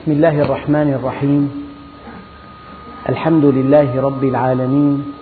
[0.00, 1.44] بسم الله الرحمن الرحيم.
[3.08, 5.12] الحمد لله رب العالمين.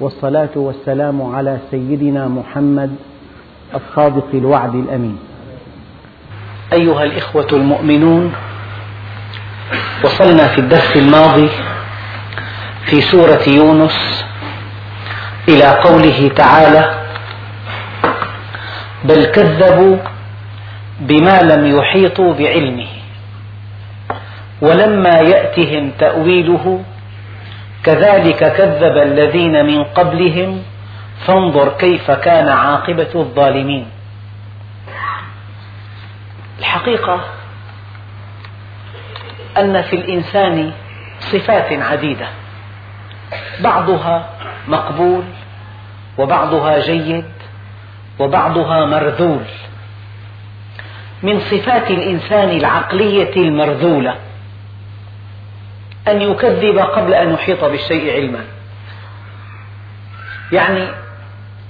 [0.00, 2.90] والصلاة والسلام على سيدنا محمد
[3.74, 5.18] الصادق الوعد الأمين.
[6.72, 8.32] أيها الإخوة المؤمنون
[10.04, 11.48] وصلنا في الدرس الماضي
[12.90, 14.24] في سورة يونس
[15.48, 16.84] إلى قوله تعالى
[19.04, 19.96] بل كذبوا
[21.00, 22.99] بما لم يحيطوا بعلمه.
[24.60, 26.84] ولما يأتهم تأويله
[27.84, 30.62] كذلك كذب الذين من قبلهم
[31.26, 33.86] فانظر كيف كان عاقبة الظالمين.
[36.58, 37.20] الحقيقة
[39.58, 40.72] أن في الإنسان
[41.20, 42.28] صفات عديدة
[43.60, 44.28] بعضها
[44.68, 45.24] مقبول
[46.18, 47.24] وبعضها جيد
[48.18, 49.44] وبعضها مرذول
[51.22, 54.14] من صفات الإنسان العقلية المرذولة
[56.10, 58.44] أن يكذب قبل أن يحيط بالشيء علما.
[60.52, 60.88] يعني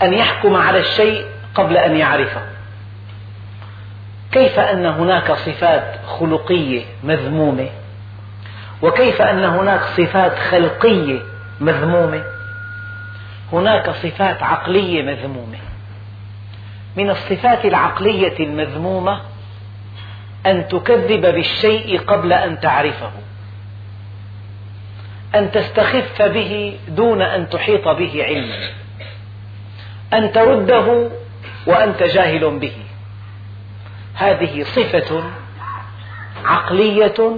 [0.03, 2.42] أن يحكم على الشيء قبل أن يعرفه.
[4.33, 7.69] كيف أن هناك صفات خلقية مذمومة؟
[8.83, 11.20] وكيف أن هناك صفات خلقية
[11.61, 12.25] مذمومة؟
[13.53, 15.59] هناك صفات عقلية مذمومة.
[16.97, 19.20] من الصفات العقلية المذمومة
[20.47, 23.11] أن تكذب بالشيء قبل أن تعرفه.
[25.34, 28.69] أن تستخف به دون أن تحيط به علما.
[30.12, 31.11] أن ترده
[31.67, 32.77] وأنت جاهل به.
[34.14, 35.22] هذه صفة
[36.45, 37.37] عقلية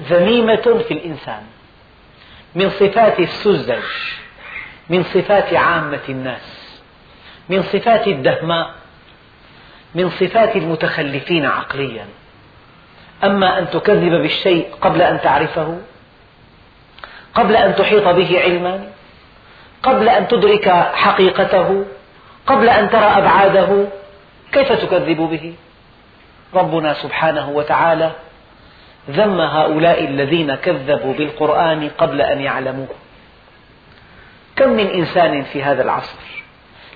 [0.00, 1.42] ذميمة في الإنسان.
[2.54, 3.82] من صفات السذج
[4.90, 6.80] من صفات عامة الناس
[7.48, 8.74] من صفات الدهماء
[9.94, 12.06] من صفات المتخلفين عقليا.
[13.24, 15.78] أما أن تكذب بالشيء قبل أن تعرفه
[17.34, 18.84] قبل أن تحيط به علما
[19.82, 21.84] قبل أن تدرك حقيقته
[22.46, 23.86] قبل أن ترى أبعاده
[24.52, 25.54] كيف تكذب به؟
[26.54, 28.10] ربنا سبحانه وتعالى
[29.10, 32.88] ذم هؤلاء الذين كذبوا بالقرآن قبل أن يعلموه.
[34.56, 36.18] كم من إنسان في هذا العصر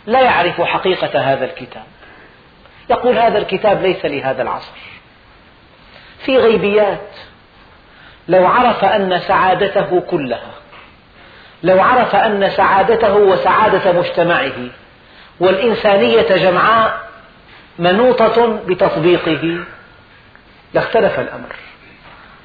[0.06, 1.84] لا يعرف حقيقة هذا الكتاب؟
[2.90, 4.78] يقول هذا الكتاب ليس لهذا العصر.
[6.18, 7.10] في غيبيات
[8.28, 10.50] لو عرف أن سعادته كلها
[11.62, 14.52] لو عرف أن سعادته وسعادة مجتمعه
[15.40, 17.00] والإنسانية جمعاء
[17.78, 19.64] منوطة بتطبيقه
[20.74, 21.56] لاختلف الأمر.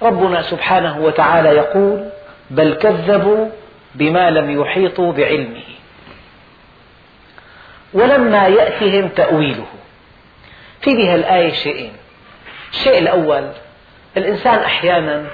[0.02, 2.10] ربنا سبحانه وتعالى يقول
[2.50, 3.50] بل كذبوا
[3.96, 5.64] بما لم يحيطوا بعلمه.
[7.94, 9.66] ولما يأتهم تأويله
[10.82, 11.94] في بها الآية شيئين.
[12.72, 13.52] الشيء الأول
[14.18, 15.26] الإنسان أحيانا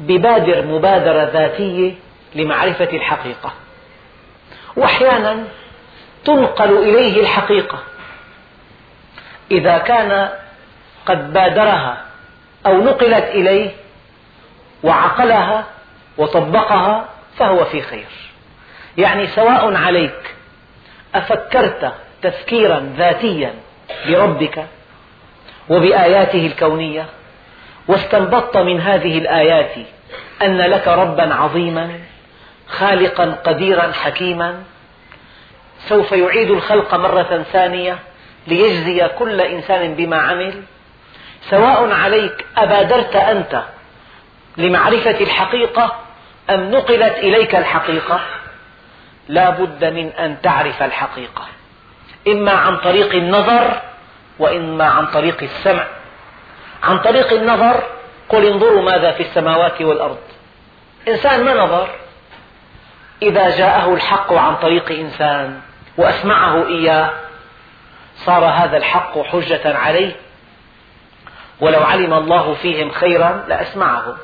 [0.00, 1.94] ببادر مبادرة ذاتية
[2.34, 3.52] لمعرفة الحقيقة.
[4.76, 5.44] وأحيانا
[6.24, 7.78] تنقل إليه الحقيقة.
[9.50, 10.28] إذا كان
[11.06, 12.04] قد بادرها
[12.66, 13.70] أو نقلت إليه
[14.82, 15.64] وعقلها
[16.18, 17.08] وطبقها
[17.38, 18.06] فهو في خير.
[18.98, 20.34] يعني سواء عليك
[21.14, 21.92] أفكرت
[22.22, 23.54] تفكيرا ذاتيا
[24.08, 24.66] بربك
[25.68, 27.06] وبآياته الكونية
[27.88, 29.74] واستنبطت من هذه الآيات
[30.42, 31.98] أن لك ربا عظيما
[32.68, 34.62] خالقا قديرا حكيما
[35.88, 37.98] سوف يعيد الخلق مرة ثانية
[38.46, 40.62] ليجزي كل إنسان بما عمل.
[41.50, 43.62] سواء عليك أبادرت أنت
[44.56, 45.96] لمعرفة الحقيقة
[46.50, 48.20] أم نقلت إليك الحقيقة
[49.28, 51.46] لا بد من أن تعرف الحقيقة.
[52.28, 53.80] إما عن طريق النظر
[54.38, 55.86] وإما عن طريق السمع.
[56.82, 57.82] عن طريق النظر
[58.28, 60.18] قل انظروا ماذا في السماوات والأرض.
[61.08, 61.88] إنسان ما نظر؟
[63.22, 65.60] إذا جاءه الحق عن طريق إنسان
[65.98, 67.10] وأسمعه إياه
[68.16, 70.16] صار هذا الحق حجة عليه.
[71.60, 74.16] ولو علم الله فيهم خيرا لأسمعهم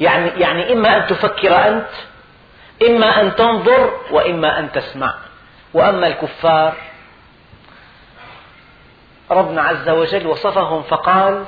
[0.00, 1.88] يعني, يعني إما أن تفكر أنت
[2.88, 5.14] إما أن تنظر وإما أن تسمع.
[5.74, 6.74] وأما الكفار
[9.30, 11.44] ربنا عز وجل وصفهم فقال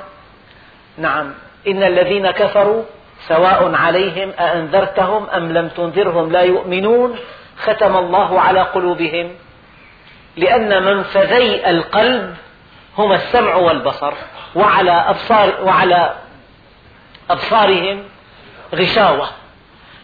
[0.99, 1.33] نعم.
[1.67, 2.83] إن الذين كفروا
[3.27, 7.15] سواء عليهم أأنذرتهم أم لم تنذرهم لا يؤمنون
[7.57, 9.31] ختم الله على قلوبهم
[10.37, 12.35] لأن منفذي القلب
[12.97, 14.13] هما السمع والبصر
[14.55, 16.15] وعلى أبصار وعلى
[17.29, 18.03] أبصارهم
[18.75, 19.29] غشاوة.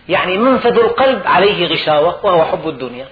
[0.10, 3.08] يعني منفذ القلب عليه غشاوة وهو حب الدنيا.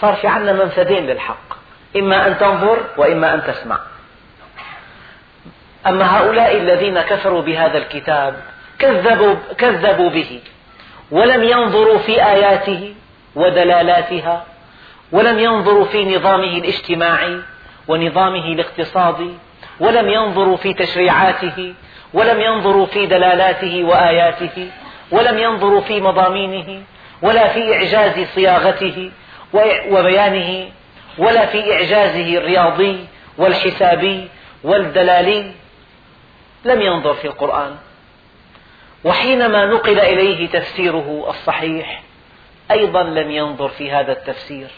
[0.00, 1.56] صار في عندنا منفذين للحق.
[1.96, 3.78] إما أن تنظر وإما أن تسمع.
[5.86, 8.36] أما هؤلاء الذين كفروا بهذا الكتاب
[8.78, 10.40] كذبوا, كذبوا به
[11.10, 12.94] ولم ينظروا في آياته
[13.36, 14.44] ودلالاتها
[15.12, 17.40] ولم ينظروا في نظامه الاجتماعي
[17.88, 19.30] ونظامه الاقتصادي
[19.80, 21.74] ولم ينظروا في تشريعاته
[22.14, 24.70] ولم ينظروا في دلالاته وآياته
[25.10, 26.82] ولم ينظروا في مضامينه
[27.22, 29.10] ولا في إعجاز صياغته
[29.90, 30.68] وبيانه
[31.18, 33.06] ولا في إعجازه الرياضي
[33.38, 34.28] والحسابي
[34.64, 35.52] والدلالي
[36.66, 37.76] لم ينظر في القرآن.
[39.04, 42.02] وحينما نقل إليه تفسيره الصحيح
[42.70, 44.70] أيضا لم ينظر في هذا التفسير.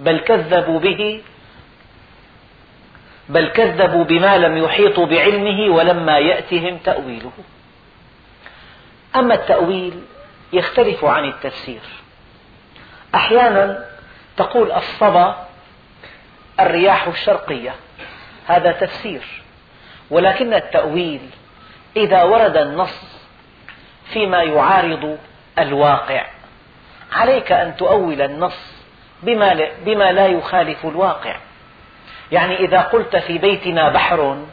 [0.00, 1.22] بل كذبوا به
[3.28, 7.32] بل كذبوا بما لم يحيطوا بعلمه ولما يأتهم تأويله.
[9.16, 10.02] أما التأويل
[10.52, 11.80] يختلف عن التفسير.
[13.14, 13.84] أحيانا
[14.36, 15.46] تقول الصبا
[16.60, 17.74] الرياح الشرقية
[18.46, 19.22] هذا تفسير.
[20.10, 21.20] ولكن التأويل
[21.96, 23.16] إذا ورد النص
[24.12, 25.18] فيما يعارض
[25.58, 26.26] الواقع.
[27.12, 28.76] عليك أن تؤول النص
[29.22, 31.36] بما, بما لا يخالف الواقع.
[32.32, 34.44] يعني إذا قلت في بيتنا بحر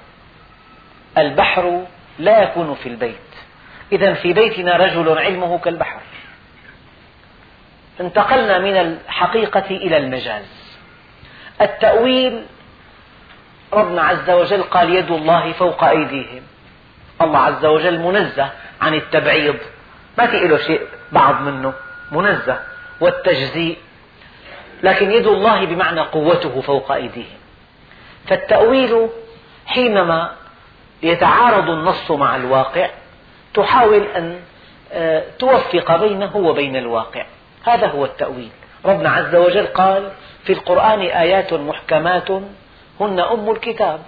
[1.17, 1.85] البحر
[2.19, 3.15] لا يكون في البيت.
[3.91, 5.99] إذا في بيتنا رجل علمه كالبحر.
[8.01, 10.45] انتقلنا من الحقيقة إلى المجاز.
[11.61, 12.45] التأويل
[13.73, 16.41] ربنا عز وجل قال يد الله فوق أيديهم.
[17.21, 18.49] الله عز وجل منزه
[18.81, 19.55] عن التبعيض.
[20.17, 20.81] ما في له شيء
[21.11, 21.73] بعض منه.
[22.11, 22.59] منزه
[23.01, 23.77] والتجزيء.
[24.83, 27.37] لكن يد الله بمعنى قوته فوق أيديهم.
[28.27, 29.09] فالتأويل
[29.65, 30.31] حينما
[31.03, 32.89] يتعارض النص مع الواقع
[33.53, 34.39] تحاول أن
[34.95, 37.25] آه، توفق بينه وبين الواقع.
[37.63, 38.49] هذا هو التأويل.
[38.85, 40.11] ربنا عز وجل قال
[40.43, 42.27] في القرآن آيات محكمات
[42.99, 44.01] هن أم الكتاب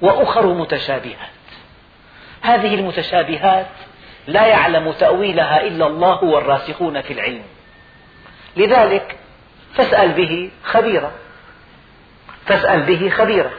[0.00, 1.34] وأخر متشابهات.
[2.42, 3.66] هذه المتشابهات
[4.26, 7.42] لا يعلم تأويلها إلا الله والراسخون في العلم.
[8.56, 9.16] لذلك
[9.74, 11.12] فاسأل به خبيرا.
[12.46, 13.50] فاسأل به خبيرا.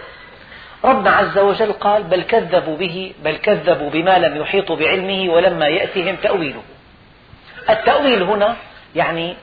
[0.84, 6.16] ربنا عز وجل قال بل كذبوا به بل كذبوا بما لم يحيطوا بعلمه ولما يأتهم
[6.16, 6.62] تأويله.
[7.70, 8.56] التأويل هنا
[8.96, 9.36] يعني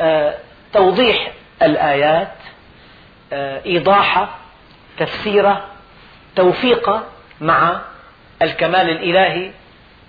[0.00, 0.34] آه،
[0.72, 1.32] توضيح
[1.62, 2.32] الآيات
[3.66, 4.38] إيضاحة
[4.98, 5.64] تفسيره
[6.36, 7.06] توفيقه
[7.40, 7.80] مع
[8.42, 9.50] الكمال الإلهي.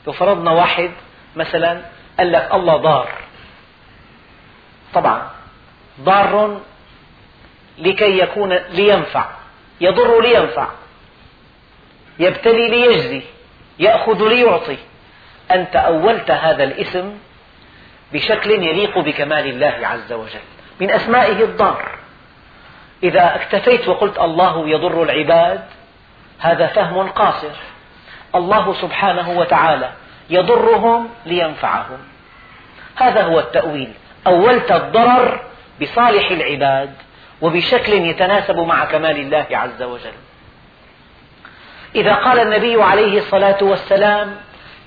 [0.07, 0.91] لو فرضنا واحد
[1.35, 1.81] مثلا
[2.17, 3.09] قال لك الله ضار.
[4.93, 5.29] طبعا
[6.01, 6.61] ضار
[7.77, 9.25] لكي يكون لينفع.
[9.81, 10.67] يضر لينفع.
[12.19, 13.21] يبتلي ليجزي.
[13.79, 14.77] يأخذ ليعطي.
[15.51, 17.17] أنت أولت هذا الاسم
[18.13, 20.39] بشكل يليق بكمال الله عز وجل.
[20.81, 22.04] من أسمائه الضار.
[23.05, 25.61] إذا اكتفيت وقلت الله يضر العباد
[26.39, 27.55] هذا فهم قاصر.
[28.35, 29.89] الله سبحانه وتعالى
[30.29, 31.97] يضرهم لينفعهم.
[32.95, 33.93] هذا هو التأويل.
[34.27, 35.39] أولت الضرر
[35.81, 36.93] بصالح العباد
[37.41, 40.13] وبشكل يتناسب مع كمال الله عز وجل.
[41.95, 44.35] إذا قال النبي عليه الصلاة والسلام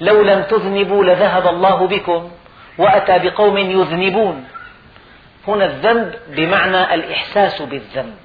[0.00, 2.30] لو لم تذنبوا لذهب الله بكم
[2.78, 4.44] وأتى بقوم يذنبون
[5.48, 8.16] هنا الذنب بمعنى الإحساس بالذنب.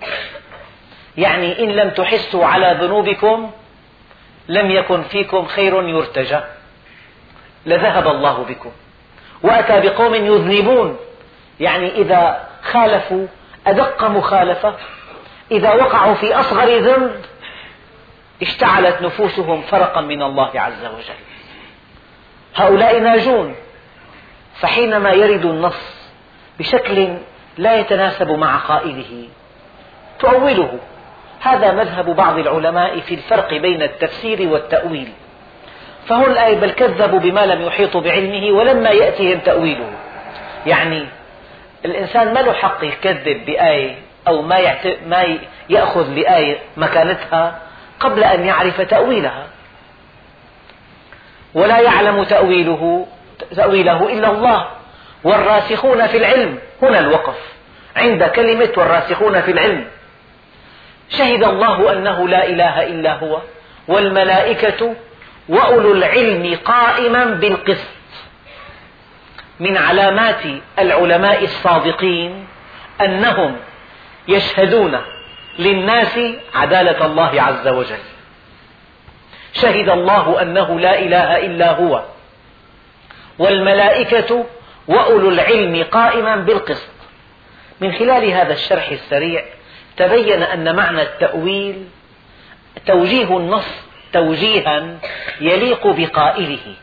[1.17, 3.51] يعني إن لم تحسوا على ذنوبكم
[4.47, 6.39] لم يكن فيكم خير يرتجى.
[7.65, 8.71] لذهب الله بكم.
[9.43, 10.97] وأتى بقوم يذنبون.
[11.59, 13.27] يعني إذا خالفوا
[13.67, 14.75] أدق مخالفة.
[15.51, 17.21] إذا وقعوا في أصغر ذنب
[18.41, 21.23] اشتعلت نفوسهم فرقا من الله عز وجل.
[22.55, 23.55] هؤلاء ناجون.
[24.55, 25.92] فحينما يرد النص
[26.59, 27.17] بشكل
[27.57, 29.27] لا يتناسب مع قائله.
[30.19, 30.79] تؤوله.
[31.41, 35.09] هذا مذهب بعض العلماء في الفرق بين التفسير والتأويل.
[36.07, 39.89] فهو الآية بل كذبوا بما لم يحيطوا بعلمه ولما يأتهم تأويله.
[40.65, 41.05] يعني
[41.85, 43.95] الإنسان ما له حق يكذب بآية
[44.27, 44.75] أو ما,
[45.07, 45.37] ما
[45.69, 47.59] يأخذ لآية مكانتها
[47.99, 49.47] قبل أن يعرف تأويلها.
[51.53, 53.07] ولا يعلم تأويله
[53.55, 54.67] تأويله إلا الله.
[55.23, 56.59] والراسخون في العلم.
[56.81, 57.35] هنا الوقف.
[57.95, 59.85] عند كلمة والراسخون في العلم.
[61.09, 63.41] شهد الله أنه لا إله إلا هو
[63.87, 64.95] والملائكة
[65.49, 67.87] وأولو العلم قائما بالقسط.
[69.59, 70.41] من علامات
[70.79, 72.47] العلماء الصادقين
[73.01, 73.55] أنهم
[74.27, 75.01] يشهدون
[75.59, 76.19] للناس
[76.55, 78.03] عدالة الله عز وجل.
[79.53, 82.03] شهد الله أنه لا إله إلا هو
[83.39, 84.45] والملائكة
[84.87, 86.89] وأولو العلم قائما بالقسط.
[87.81, 89.45] من خلال هذا الشرح السريع
[89.97, 91.87] تبين أن معنى التأويل
[92.87, 93.65] توجيه النص
[94.13, 94.97] توجيها
[95.41, 96.75] يليق بقائله.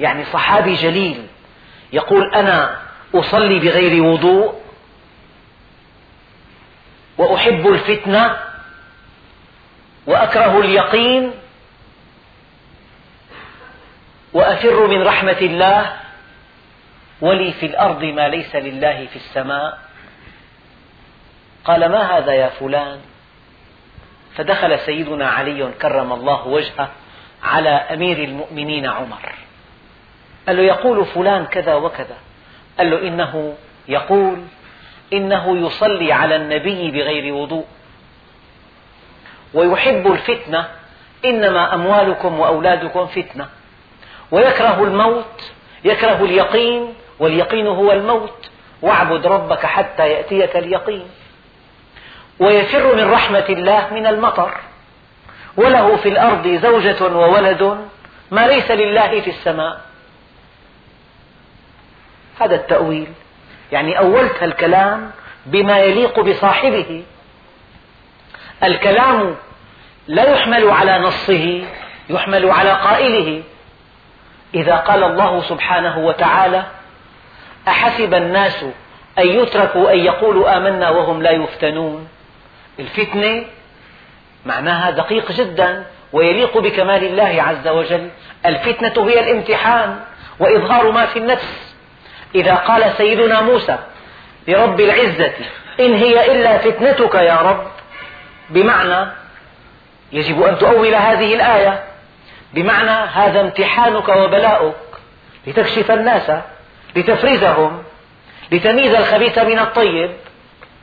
[0.00, 1.26] يعني صحابي جليل
[1.92, 2.76] يقول أنا
[3.14, 4.62] أصلي بغير وضوء
[7.18, 8.36] وأحب الفتنة
[10.06, 11.32] وأكره اليقين
[14.32, 15.92] وأفر من رحمة الله
[17.22, 19.78] ولي في الأرض ما ليس لله في السماء.
[21.64, 23.00] قال ما هذا يا فلان؟
[24.34, 26.88] فدخل سيدنا علي كرم الله وجهه
[27.42, 29.34] على أمير المؤمنين عمر.
[30.46, 32.16] قال له يقول فلان كذا وكذا.
[32.78, 33.54] قال له إنه
[33.88, 34.42] يقول
[35.12, 37.66] إنه يصلي على النبي بغير وضوء.
[39.54, 40.68] ويحب الفتنة
[41.24, 43.48] إنما أموالكم وأولادكم فتنة.
[44.30, 45.52] ويكره الموت
[45.84, 48.50] يكره اليقين واليقين هو الموت.
[48.82, 51.06] واعبد ربك حتى يأتيك اليقين.
[52.38, 54.52] ويفر من رحمة الله من المطر.
[55.56, 57.78] وله في الأرض زوجة وولد
[58.30, 59.80] ما ليس لله في السماء.
[62.40, 63.08] هذا التأويل
[63.72, 65.10] يعني أولت الكلام
[65.46, 67.04] بما يليق بصاحبه.
[68.64, 69.36] الكلام
[70.08, 71.64] لا يحمل على نصه
[72.10, 73.42] يحمل على قائله.
[74.54, 76.64] إذا قال الله سبحانه وتعالى
[77.68, 78.64] أحسب الناس
[79.18, 82.08] أن يتركوا أن يقولوا آمنا وهم لا يفتنون؟
[82.80, 83.44] الفتنة
[84.46, 88.08] معناها دقيق جدا ويليق بكمال الله عز وجل.
[88.46, 90.00] الفتنة هي الامتحان
[90.40, 91.74] وإظهار ما في النفس.
[92.34, 93.78] إذا قال سيدنا موسى
[94.48, 95.32] لرب العزة
[95.80, 97.66] إن هي إلا فتنتك يا رب
[98.50, 99.10] بمعنى
[100.12, 101.84] يجب أن تؤول هذه الآية
[102.54, 104.74] بمعنى هذا امتحانك وبلاؤك
[105.46, 106.32] لتكشف الناس
[106.96, 107.82] لتفرزهم
[108.52, 110.10] لتميز الخبيث من الطيب.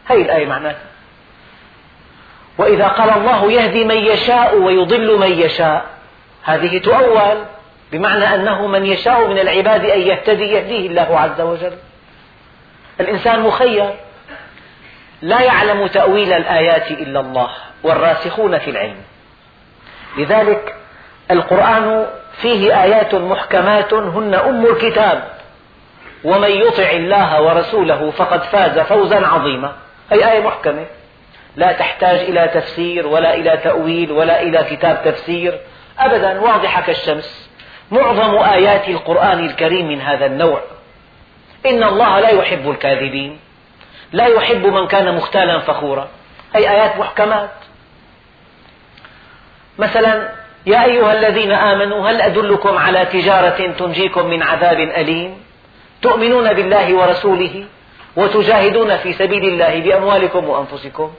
[0.05, 0.89] هذه الآية معناتها
[2.57, 5.85] وإذا قال الله يهدي من يشاء ويضل من يشاء.
[6.43, 7.45] هذه تؤول
[7.91, 11.73] بمعنى أنه من يشاء من العباد أن يهتدي يهديه الله عز وجل.
[12.99, 13.93] الإنسان مخير
[15.21, 17.49] لا يعلم تأويل الآيات إلا الله
[17.83, 19.01] والراسخون في العلم.
[20.17, 20.75] لذلك
[21.31, 22.05] القرآن
[22.41, 25.38] فيه آيات محكمات هن أم الكتاب.
[26.23, 29.73] ومن يطع الله ورسوله فقد فاز فوزا عظيما.
[30.11, 30.85] أي آية محكمة.
[31.55, 35.59] لا تحتاج إلى تفسير ولا إلى تأويل ولا إلى كتاب تفسير.
[35.99, 37.49] أبدا واضحة كالشمس.
[37.91, 40.61] معظم آيات القرآن الكريم من هذا النوع.
[41.65, 43.39] إن الله لا يحب الكاذبين.
[44.11, 46.07] لا يحب من كان مختالا فخورا.
[46.55, 47.49] أي آيات محكمات.
[49.77, 50.29] مثلا
[50.65, 55.48] يا أيها الذين آمنوا هل أدلكم على تجارة تنجيكم من عذاب أليم؟
[56.01, 57.65] تؤمنون بالله ورسوله
[58.15, 61.13] وتجاهدون في سبيل الله بأموالكم وأنفسكم.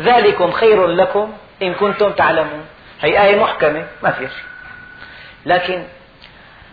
[0.00, 2.66] ذلكم خير لكم إن كنتم تعلمون.
[3.00, 4.44] هي آية محكمة ما في شيء.
[5.46, 5.82] لكن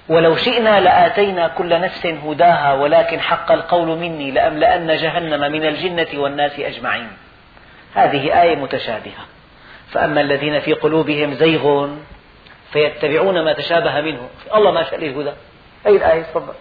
[0.10, 6.60] ولو شئنا لآتينا كل نفس هداها ولكن حق القول مني لأملأن جهنم من الجنة والناس
[6.60, 7.12] أجمعين.
[7.94, 9.26] هذه آية متشابهة.
[9.92, 11.88] فأما الذين في قلوبهم زيغ
[12.74, 14.30] فيتبعون ما تشابه منه.
[14.56, 15.32] الله ما شاء للهدى
[15.88, 16.54] أي الآية؟ تفضل.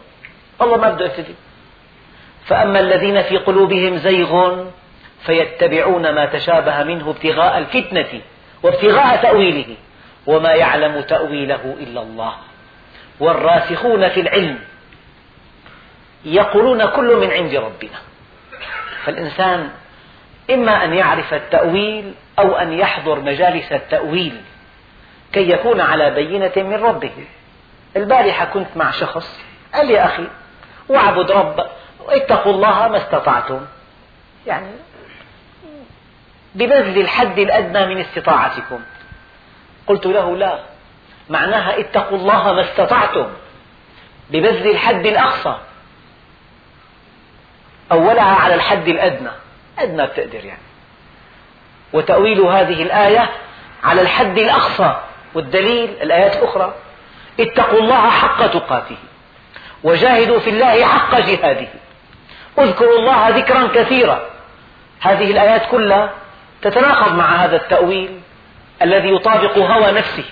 [0.63, 1.35] الله ما بده يهتدي
[2.47, 4.65] فأما الذين في قلوبهم زيغ
[5.27, 8.21] فيتبعون ما تشابه منه ابتغاء الفتنة
[8.63, 9.77] وابتغاء تأويله
[10.27, 12.35] وما يعلم تأويله إلا الله.
[13.21, 14.59] والراسخون في العلم
[16.25, 17.99] يقولون كل من عند ربنا.
[19.05, 19.71] فالإنسان
[20.51, 24.41] إما أن يعرف التأويل أو أن يحضر مجالس التأويل
[25.33, 27.25] كي يكون على بينة من ربه.
[27.97, 29.41] البارحة كنت مع شخص
[29.75, 30.27] قال لي أخي
[30.91, 31.67] واعبد رب
[32.09, 33.61] اتقوا الله ما استطعتم.
[34.47, 34.71] يعني
[36.55, 38.81] ببذل الحد الأدنى من استطاعتكم.
[39.87, 40.59] قلت له لا
[41.29, 43.29] معناها اتقوا الله ما استطعتم.
[44.31, 45.59] ببذل الحد الأقصى.
[47.93, 49.31] أولها على الحد الأدنى.
[49.79, 50.63] أدنى بتقدر يعني.
[51.93, 53.31] وتأويل هذه الآية
[53.85, 55.01] على الحد الأقصى.
[55.35, 56.75] والدليل الآيات الأخرى.
[57.41, 58.97] اتقوا الله حق تقاته.
[59.85, 61.69] وجاهدوا في الله حق جهاده.
[62.59, 64.23] اذكروا الله ذكرا كثيرا.
[65.01, 66.11] هذه الآيات كلها
[66.63, 68.21] تتناقض مع هذا التأويل
[68.83, 70.25] الذي يطابق هوى نفسه.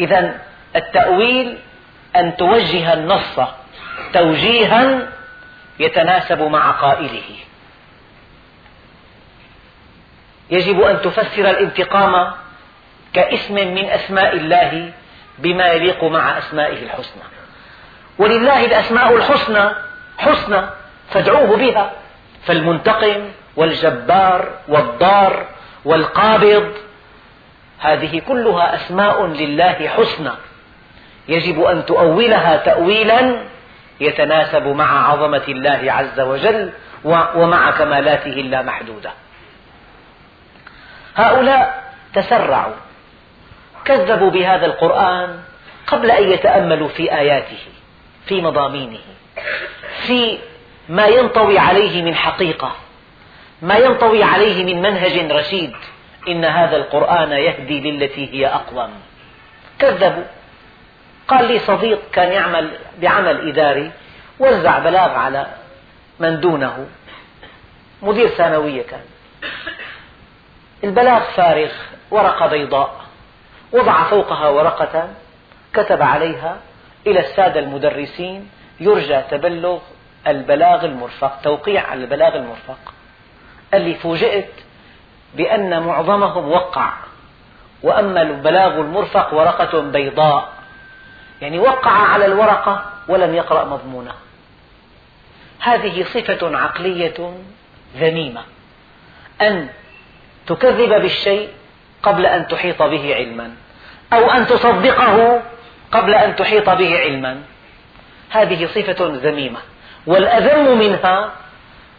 [0.00, 0.40] إذا
[0.76, 1.58] التأويل
[2.16, 3.40] أن توجه النص
[4.12, 5.08] توجيها
[5.78, 7.36] يتناسب مع قائله.
[10.50, 12.32] يجب أن تفسر الانتقام
[13.12, 14.92] كاسم من أسماء الله
[15.38, 17.22] بما يليق مع أسمائه الحسنى.
[18.18, 19.70] ولله الأسماء الحسنى
[20.18, 20.62] حسنى
[21.10, 21.92] فادعوه بها.
[22.46, 25.46] فالمنتقم والجبار والضار
[25.84, 26.72] والقابض
[27.78, 30.32] هذه كلها أسماء لله حسنى.
[31.28, 33.44] يجب أن تؤولها تأويلا
[34.00, 36.72] يتناسب مع عظمة الله عز وجل
[37.04, 39.10] ومع كمالاته اللامحدودة.
[41.16, 42.74] هؤلاء تسرعوا
[43.84, 45.38] كذبوا بهذا القرآن
[45.86, 47.58] قبل أن يتأملوا في آياته.
[48.28, 48.98] في مضامينه
[50.06, 50.38] في
[50.88, 52.76] ما ينطوي عليه من حقيقة
[53.62, 55.72] ما ينطوي عليه من منهج رشيد.
[56.28, 58.90] إن هذا القرآن يهدي للتي هي أقوم.
[59.78, 60.24] كذبوا.
[61.28, 63.90] قال لي صديق كان يعمل بعمل إداري
[64.38, 65.46] وزع بلاغ على
[66.20, 66.86] من دونه.
[68.02, 69.04] مدير ثانوية كان.
[70.84, 71.70] البلاغ فارغ
[72.10, 73.00] ورقة بيضاء
[73.72, 75.08] وضع فوقها ورقة
[75.74, 76.56] كتب عليها
[77.10, 78.48] إلى السادة المدرسين
[78.80, 79.78] يرجى تبلغ
[80.26, 82.78] البلاغ المرفق توقيع على البلاغ المرفق.
[83.72, 84.50] قال لي فوجئت
[85.34, 86.92] بأن معظمهم وقع
[87.82, 90.48] وأما البلاغ المرفق ورقة بيضاء.
[91.42, 94.16] يعني وقع على الورقة ولم يقرأ مضمونها
[95.60, 97.32] هذه صفة عقلية
[97.96, 98.42] ذميمة.
[99.40, 99.68] أن
[100.46, 101.48] تكذب بالشيء
[102.02, 103.50] قبل أن تحيط به علما
[104.12, 105.42] أو أن تصدقه
[105.92, 107.42] قبل أن تحيط به علما.
[108.30, 109.58] هذه صفة ذميمة.
[110.06, 111.32] والأذم منها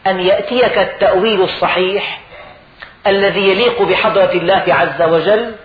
[0.08, 2.22] أن يأتيك التأويل الصحيح
[3.08, 5.56] الذي يليق بحضرة الله عز وجل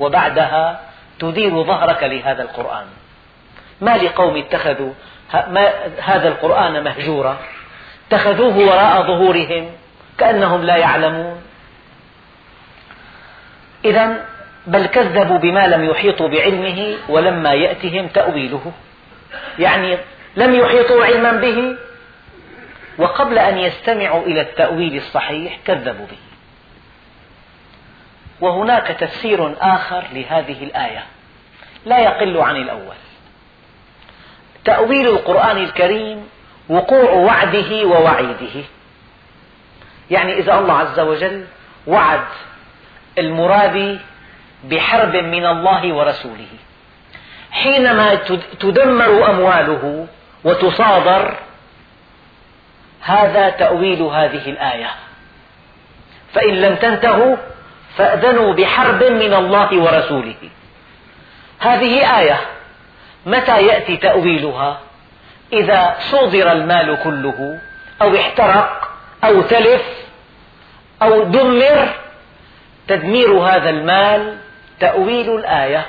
[0.00, 0.80] وبعدها
[1.18, 2.86] تدير ظهرك لهذا القرآن.
[3.80, 4.92] ما لقوم اتخذوا
[6.02, 7.36] هذا القرآن مهجورا؟
[8.08, 9.70] اتخذوه وراء ظهورهم
[10.18, 11.42] كأنهم لا يعلمون.
[13.84, 14.24] إذا
[14.68, 18.72] بل كذبوا بما لم يحيطوا بعلمه ولما يأتهم تأويله.
[19.58, 19.98] يعني
[20.36, 21.76] لم يحيطوا علما به
[22.98, 26.18] وقبل أن يستمعوا إلى التأويل الصحيح كذبوا به.
[28.40, 31.04] وهناك تفسير آخر لهذه الآية
[31.86, 32.96] لا يقل عن الأول.
[34.64, 36.28] تأويل القرآن الكريم
[36.68, 38.64] وقوع وعده ووعيده.
[40.10, 41.44] يعني إذا الله عز وجل
[41.86, 42.26] وعد
[43.18, 43.98] المرابي
[44.64, 46.52] بحرب من الله ورسوله.
[47.50, 48.14] حينما
[48.60, 50.06] تدمر أمواله
[50.44, 51.36] وتصادر
[53.00, 54.90] هذا تأويل هذه الآية.
[56.34, 57.36] فإن لم تنتهوا
[57.96, 60.50] فأذنوا بحرب من الله ورسوله.
[61.58, 62.40] هذه آية
[63.26, 64.80] متى يأتي تأويلها؟
[65.52, 67.60] إذا صودر المال كله
[68.02, 68.90] أو احترق
[69.24, 69.82] أو تلف
[71.02, 71.88] أو دمر
[72.88, 74.38] تدمير هذا المال
[74.80, 75.86] تأويل الآية.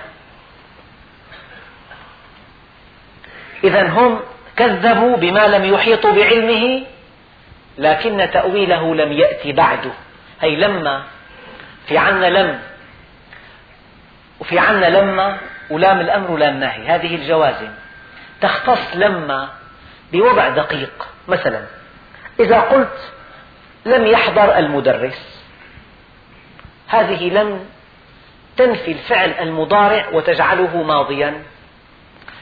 [3.63, 4.19] إذا هم
[4.55, 6.83] كذبوا بما لم يحيطوا بعلمه
[7.77, 9.91] لكن تأويله لم يأتي بعده.
[10.41, 11.03] هي لما
[11.87, 12.59] في عنا لم.
[14.39, 15.37] وفي عنا لما
[15.69, 17.71] ولام الأمر ولام النهي هذه الجوازم.
[18.41, 19.49] تختص لما
[20.11, 21.07] بوضع دقيق.
[21.27, 21.65] مثلا
[22.39, 23.11] إذا قلت
[23.85, 25.43] لم يحضر المدرس
[26.87, 27.65] هذه لم
[28.59, 31.43] تنفي الفعل المضارع وتجعله ماضيا.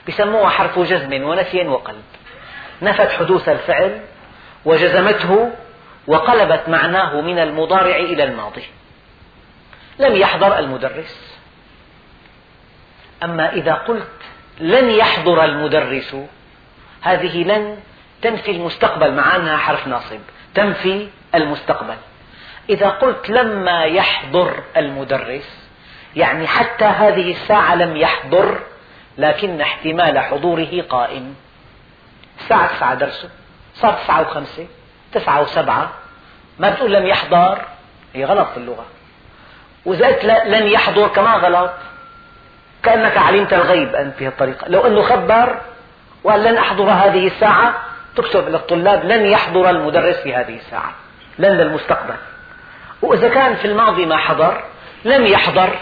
[0.07, 2.03] يسموها حرف جزم ونفي وقلب.
[2.81, 4.01] نفت حدوث الفعل
[4.65, 5.51] وجزمته
[6.07, 8.63] وقلبت معناه من المضارع إلى الماضي.
[9.99, 11.37] لم يحضر المدرس.
[13.23, 14.07] أما إذا قلت
[14.59, 16.15] لن يحضر المدرس
[17.01, 17.77] هذه لن
[18.21, 20.19] تنفي المستقبل مع أنها حرف ناصب.
[20.53, 21.97] تنفي المستقبل.
[22.69, 25.66] إذا قلت لما يحضر المدرس
[26.17, 28.59] يعني حتى هذه الساعة لم يحضر
[29.17, 31.35] لكن احتمال حضوره قائم.
[32.39, 33.29] الساعة تسعة درسه
[33.75, 34.67] صار تسعة وخمسة
[35.13, 35.89] تسعة وسبعة.
[36.59, 37.61] ما بتقول لم يحضر؟
[38.13, 38.85] هي غلط في اللغة.
[39.85, 41.71] وإذا قلت لن يحضر كمان غلط.
[42.83, 44.67] كأنك علمت الغيب أنت بهالطريقة.
[44.67, 45.61] لو أنه خبر
[46.23, 47.73] وقال لن أحضر هذه الساعة
[48.15, 50.91] تكتب للطلاب لن يحضر المدرس في هذه الساعة
[51.39, 52.15] لن للمستقبل.
[53.01, 54.63] وإذا كان في الماضي ما حضر
[55.05, 55.79] لم يحضر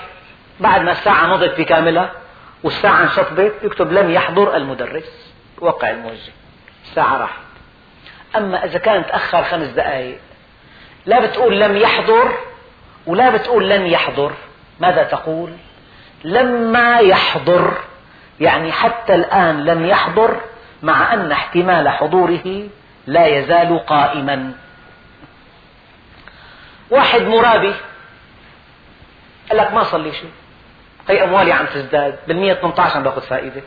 [0.59, 2.11] بعد ما الساعة مضت بكاملها
[2.63, 6.31] والساعة انشطبت يكتب لم يحضر المدرس وقع الموجة.
[6.85, 7.41] الساعة راحت.
[8.35, 10.19] أما إذا كان تأخر خمس دقائق
[11.05, 12.37] لا بتقول لم يحضر
[13.05, 14.31] ولا بتقول لن يحضر.
[14.79, 15.51] ماذا تقول؟
[16.23, 17.77] لما يحضر
[18.39, 20.41] يعني حتى الآن لم يحضر
[20.83, 22.67] مع أن احتمال حضوره
[23.07, 24.53] لا يزال قائما.
[26.89, 27.73] واحد مرابي
[29.49, 30.31] قال لك ما صار لي شيء.
[31.09, 33.61] هي أموالي عم تزداد بالمية 18 عم باخذ فائدة.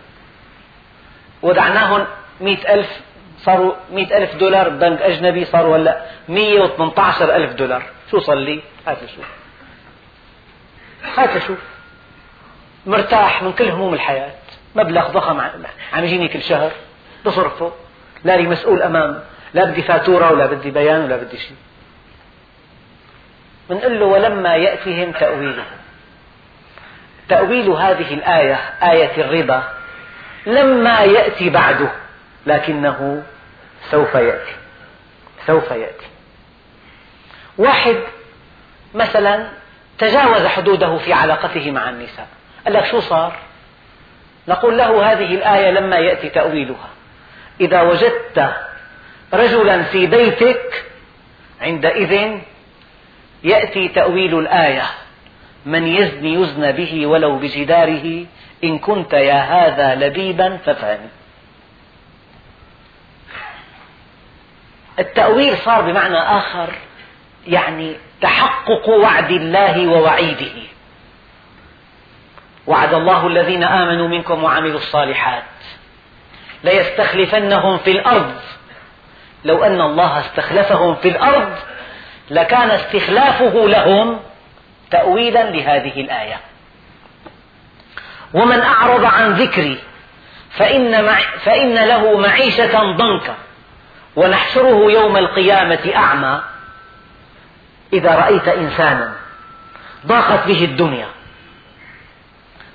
[1.42, 2.06] ودعناهم
[2.40, 3.00] مئة ألف
[3.38, 7.82] صاروا مئة ألف دولار بنك أجنبي صاروا هلأ مية وثمانية ألف دولار.
[8.10, 9.26] شو صار لي؟ هات شوف
[11.16, 11.58] هات شوف
[12.86, 14.32] مرتاح من كل هموم الحياة.
[14.74, 15.40] مبلغ ضخم
[15.92, 16.70] عم يجيني كل شهر.
[17.26, 17.72] بصرفه.
[18.24, 19.24] لا لي مسؤول أمام.
[19.54, 21.56] لا بدي فاتورة ولا بدي بيان ولا بدي شيء.
[23.70, 25.64] بنقول له ولما يأتهم تأويله.
[27.28, 29.62] تأويل هذه الآية آية الربا
[30.46, 31.88] لما يأتي بعده
[32.46, 33.22] لكنه
[33.90, 34.52] سوف يأتي
[35.46, 36.06] سوف يأتي.
[37.58, 37.96] واحد
[38.94, 39.48] مثلا
[39.98, 42.28] تجاوز حدوده في علاقته مع النساء.
[42.64, 43.32] قال لك شو صار؟
[44.48, 46.88] نقول له هذه الآية لما يأتي تأويلها.
[47.60, 48.52] إذا وجدت
[49.34, 50.84] رجلا في بيتك
[51.60, 52.38] عندئذ
[53.44, 54.84] يأتي تأويل الآية.
[55.68, 58.26] من يزني يزن به ولو بجداره
[58.64, 61.08] إن كنت يا هذا لبيبا فافهم
[64.98, 66.68] التأويل صار بمعنى آخر
[67.46, 70.62] يعني تحقق وعد الله ووعيده.
[72.66, 75.44] وعد الله الذين آمنوا منكم وعملوا الصالحات.
[76.64, 78.34] ليستخلفنهم في الأرض.
[79.44, 81.52] لو أن الله استخلفهم في الأرض
[82.30, 84.18] لكان استخلافه لهم
[84.90, 86.40] تأويلا لهذه الآية.
[88.34, 89.78] ومن أعرض عن ذكري
[90.50, 93.34] فإن, مع فإن له معيشة ضنكا
[94.16, 96.42] ونحشره يوم القيامة أعمى
[97.92, 99.12] إذا رأيت إنسانا
[100.06, 101.06] ضاقت به الدنيا.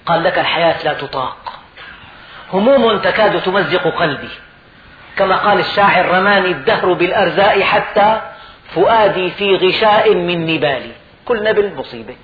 [0.06, 1.60] قال لك الحياة لا تطاق.
[2.54, 4.30] هموم تكاد تمزق قلبي.
[5.17, 8.21] كما قال الشاعر رماني الدهر بالأرزاء حتى
[8.76, 11.02] فؤادي في غشاء من نبالي.
[11.25, 12.15] كل نبل مصيبة.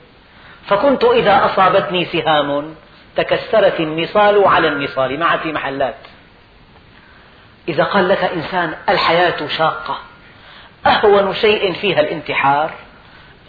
[0.65, 2.75] فكنت إذا أصابتني سهام
[3.15, 5.95] تكسرت النصال على النصال ما في محلات.
[7.69, 9.97] إذا قال لك إنسان الحياة شاقة
[10.85, 12.71] أهون شيء فيها الانتحار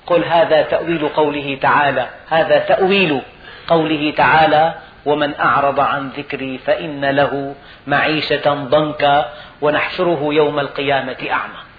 [0.07, 3.23] قل هذا تأويل قوله تعالى هذا تأويل
[3.69, 4.75] قوله تعالى
[5.07, 7.55] ومن أعرض عن ذكري فإن له
[7.87, 11.70] معيشة ضنكا ونحشره يوم القيامة أعمى.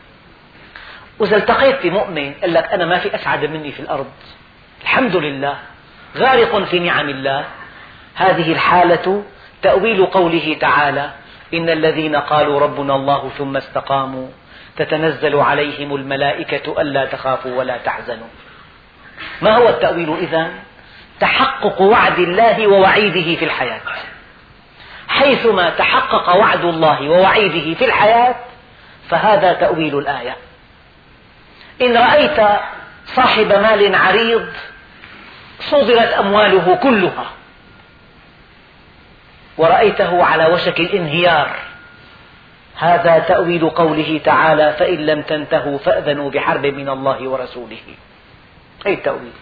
[1.21, 4.07] وإذا التقيت بمؤمن قال لك أنا ما في أسعد مني في الأرض.
[4.81, 5.57] الحمد لله.
[6.17, 7.45] غارق في نعم الله.
[8.15, 9.23] هذه الحالة
[9.61, 11.09] تأويل قوله تعالى
[11.53, 14.27] إن الذين قالوا ربنا الله ثم استقاموا
[14.77, 18.27] تتنزل عليهم الملائكة ألا تخافوا ولا تحزنوا.
[19.41, 20.51] ما هو التأويل إذن؟
[21.19, 23.81] تحقق وعد الله ووعيده في الحياة.
[25.07, 28.35] حيثما تحقق وعد الله ووعيده في الحياة
[29.09, 30.35] فهذا تأويل الآية.
[31.81, 32.59] إن رأيت
[33.05, 34.47] صاحب مال عريض
[35.59, 37.25] صدرت أمواله كلها.
[39.57, 41.49] ورأيته على وشك الإنهيار.
[42.75, 47.77] هذا تأويل قوله تعالى فإن لم تنتهوا فأذنوا بحرب من الله ورسوله.
[48.85, 49.33] أي التأويل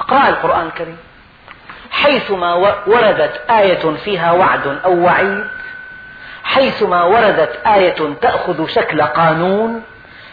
[0.00, 0.98] أقرأ القرآن الكريم.
[1.92, 2.54] حيثما
[2.86, 5.46] وردت آية فيها وعد أو وعيد
[6.44, 9.82] حيثما وردت آية تأخذ شكل قانون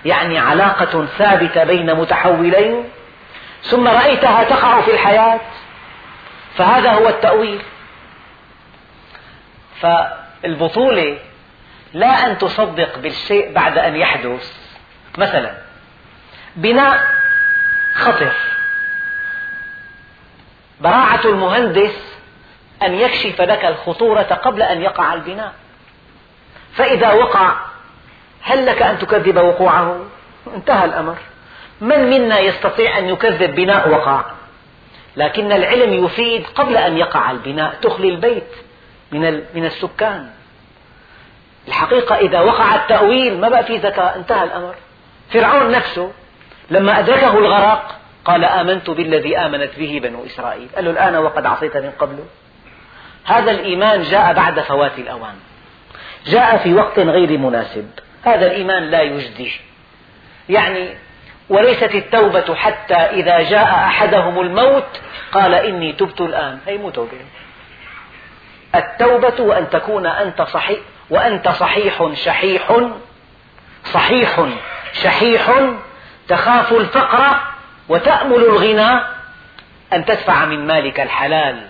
[0.05, 2.89] يعني علاقة ثابتة بين متحولين
[3.63, 5.39] ثم رأيتها تقع في الحياة
[6.55, 7.61] فهذا هو التأويل.
[9.81, 11.19] فالبطولة
[11.93, 14.57] لا أن تصدق بالشيء بعد أن يحدث.
[15.17, 15.51] مثلا
[16.55, 17.07] بناء
[17.95, 18.33] خطر.
[20.81, 22.19] براعة المهندس
[22.83, 25.53] أن يكشف لك الخطورة قبل أن يقع البناء.
[26.73, 27.68] فإذا وقع
[28.41, 29.99] هل لك أن تكذب وقوعه؟
[30.55, 31.15] انتهى الأمر.
[31.81, 34.25] من منا يستطيع أن يكذب بناء وقع
[35.17, 38.51] لكن العلم يفيد قبل أن يقع البناء تخلي البيت
[39.11, 40.29] من من السكان.
[41.67, 44.75] الحقيقة إذا وقع التأويل ما بقى في ذكاء انتهى الأمر.
[45.29, 46.11] فرعون نفسه
[46.69, 50.67] لما أدركه الغرق قال آمنت بالذي آمنت به بنو إسرائيل.
[50.75, 52.19] قال له الآن وقد عصيت من قبل.
[53.25, 55.35] هذا الإيمان جاء بعد فوات الأوان.
[56.25, 57.89] جاء في وقت غير مناسب.
[58.25, 59.51] هذا الإيمان لا يجدي.
[60.49, 60.89] يعني
[61.49, 65.01] وليست التوبة حتى إذا جاء أحدهم الموت
[65.31, 66.59] قال إني تبت الآن.
[66.67, 67.17] هي مو توبة
[68.75, 70.79] التوبة وأن تكون أنت صحيح
[71.09, 72.79] وأنت صحيح شحيح
[73.83, 74.45] صحيح
[74.93, 75.51] شحيح
[76.27, 77.39] تخاف الفقر
[77.89, 79.01] وتأمل الغنى
[79.93, 81.67] أن تدفع من مالك الحلال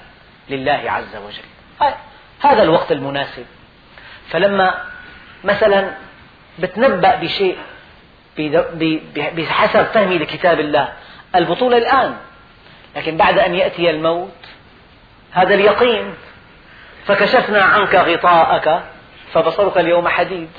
[0.49, 1.93] لله عز وجل.
[2.39, 3.45] هذا الوقت المناسب.
[4.29, 4.83] فلما
[5.43, 5.91] مثلا
[6.59, 7.57] بتنبأ بشيء
[9.15, 10.89] بحسب فهمي لكتاب الله.
[11.35, 12.15] البطولة الآن
[12.95, 14.35] لكن بعد أن يأتي الموت
[15.31, 16.13] هذا اليقين.
[17.05, 18.83] فكشفنا عنك غطاءك
[19.33, 20.49] فبصرك اليوم حديد.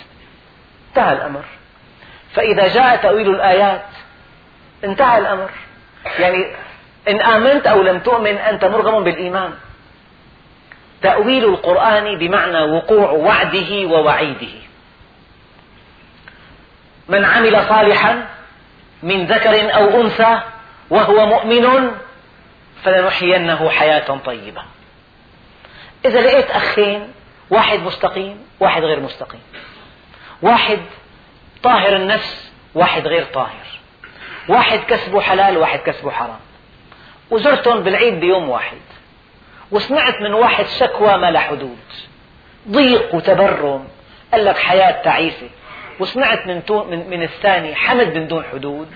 [0.89, 1.45] انتهى الأمر.
[2.35, 3.85] فإذا جاء تأويل الآيات
[4.85, 5.51] انتهى الأمر.
[6.19, 6.47] يعني
[7.09, 9.53] إن آمنت أو لم تؤمن أنت مرغم بالإيمان.
[11.03, 14.70] تأويل القرآن بمعنى وقوع وعده ووعيده.
[17.11, 18.27] من عمل صالحا
[19.03, 20.41] من ذكر أو أنثى
[20.91, 21.91] وهو مؤمن
[22.83, 24.63] فلنحيينه حياة طيبة.
[26.05, 27.13] إذا لقيت أخين
[27.51, 29.41] واحد مستقيم واحد غير مستقيم.
[30.43, 30.79] واحد
[31.63, 33.67] طاهر النفس واحد غير طاهر.
[34.49, 36.41] واحد كسبه حلال واحد كسبه حرام.
[37.31, 38.79] وزرتهم بالعيد بيوم واحد
[39.71, 41.79] وسمعت من واحد شكوى ما لا حدود.
[42.69, 43.89] ضيق وتبرم
[44.33, 45.49] قال لك حياة تعيسة.
[46.01, 48.89] وسمعت من, من, من الثاني حمد من دون حدود.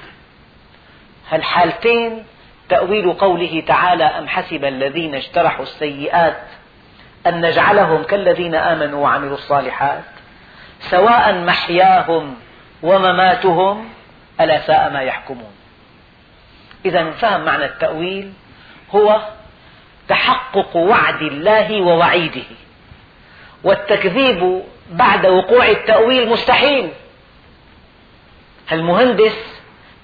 [1.30, 2.24] هالحالتين
[2.68, 6.42] تأويل قوله تعالى أم حسب الذين اجترحوا السيئات
[7.26, 10.04] أن نجعلهم كالذين آمنوا وعملوا الصالحات
[10.80, 12.34] سواء محياهم
[12.82, 13.88] ومماتهم
[14.40, 15.52] ألا ساء ما يحكمون.
[16.86, 18.32] إذا فهم معنى التأويل
[18.94, 19.20] هو
[20.08, 22.44] تحقق وعد الله ووعيده
[23.64, 26.90] والتكذيب بعد وقوع التأويل مستحيل.
[28.72, 29.36] المهندس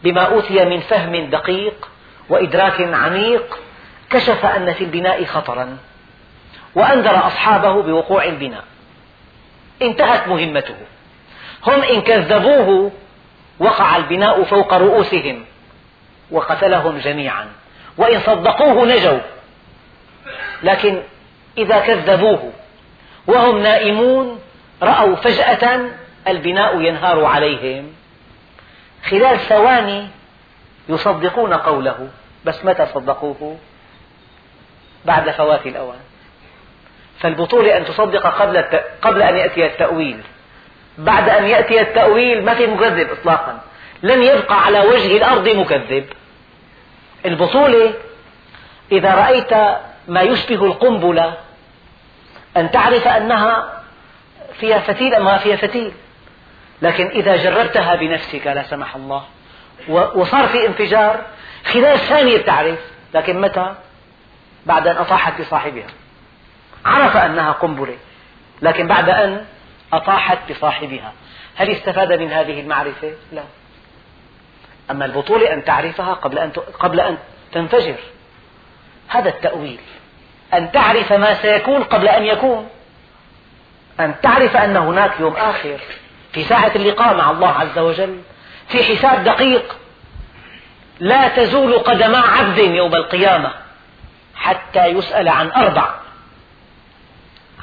[0.02, 1.88] بما أوتي من فهم دقيق
[2.28, 3.58] وإدراك عميق
[4.10, 5.78] كشف أن في البناء خطرا
[6.74, 8.64] وأنذر أصحابه بوقوع البناء.
[9.82, 10.76] انتهت مهمته.
[11.66, 12.92] هم إن كذبوه
[13.58, 15.44] وقع البناء فوق رؤوسهم
[16.30, 17.48] وقتلهم جميعا.
[17.98, 19.20] وإن صدقوه نجوا.
[20.62, 21.02] لكن
[21.58, 22.52] إذا كذبوه
[23.26, 24.39] وهم نائمون
[24.82, 25.80] رأوا فجأة
[26.28, 27.92] البناء ينهار عليهم.
[29.10, 30.08] خلال ثواني
[30.88, 32.08] يصدقون قوله.
[32.44, 33.58] بس متى صدقوه؟
[35.04, 35.98] بعد فوات الأوان.
[37.18, 38.64] فالبطولة أن تصدق قبل,
[39.02, 40.20] قبل أن يأتي التأويل.
[40.98, 43.60] بعد أن يأتي التأويل ما في مكذب إطلاقا.
[44.02, 46.04] لن يبقى على وجه الأرض مكذب.
[47.26, 47.94] البطولة
[48.92, 49.52] إذا رأيت
[50.08, 51.34] ما يشبه القنبلة
[52.56, 53.79] أن تعرف أنها
[54.60, 55.92] فيها فتيل أم ما فيها فتيل.
[56.82, 59.24] لكن إذا جربتها بنفسك لا سمح الله
[59.88, 61.24] وصار في انفجار
[61.64, 62.78] خلال ثانية تعرف
[63.14, 63.74] لكن متى؟
[64.66, 65.86] بعد أن أطاحت بصاحبها.
[66.84, 67.96] عرف أنها قنبلة
[68.62, 69.44] لكن بعد أن
[69.92, 71.12] أطاحت بصاحبها.
[71.56, 73.42] هل استفاد من هذه المعرفة؟ لا.
[74.90, 77.18] أما البطولة أن تعرفها قبل أن قبل أن
[77.52, 77.96] تنفجر.
[79.08, 79.80] هذا التأويل.
[80.54, 82.68] أن تعرف ما سيكون قبل أن يكون.
[84.00, 85.80] أن تعرف أن هناك يوم آخر
[86.32, 88.22] في ساعة اللقاء مع الله عز وجل
[88.68, 89.76] في حساب دقيق
[91.00, 93.52] لا تزول قدما عبد يوم القيامة
[94.34, 95.94] حتى يسأل عن أربع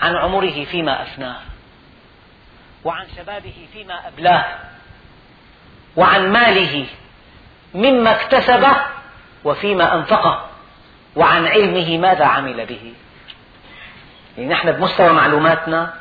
[0.02, 1.38] عن عمره فيما أفناه
[2.84, 4.46] وعن شبابه فيما أبلاه
[5.96, 6.86] وعن ماله
[7.74, 8.76] مما اكتسبه
[9.44, 10.46] وفيما أنفقه
[11.16, 12.94] وعن علمه ماذا عمل به.
[14.38, 15.94] يعني نحن بمستوى معلوماتنا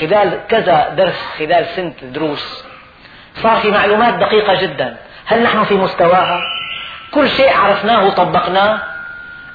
[0.00, 2.64] خلال كذا درس خلال سنة دروس
[3.42, 4.96] صار في معلومات دقيقة جدا.
[5.26, 6.40] هل نحن في مستواها؟
[7.10, 8.82] كل شيء عرفناه وطبقناه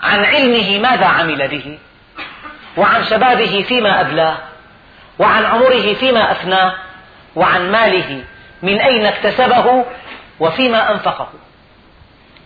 [0.03, 1.77] عن علمه ماذا عمل به؟
[2.77, 4.37] وعن شبابه فيما أبلاه.
[5.19, 6.73] وعن عمره فيما أفناه
[7.35, 8.23] وعن ماله
[8.61, 9.85] من أين اكتسبه
[10.39, 11.29] وفيما أنفقه.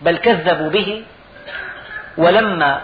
[0.02, 1.04] بل كذبوا به
[2.16, 2.80] ولما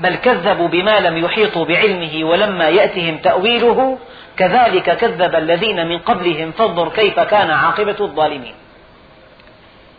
[0.00, 3.98] بل كذبوا بما لم يحيطوا بعلمه ولما يأتهم تأويله
[4.40, 8.54] كذلك كذب الذين من قبلهم فانظر كيف كان عاقبة الظالمين.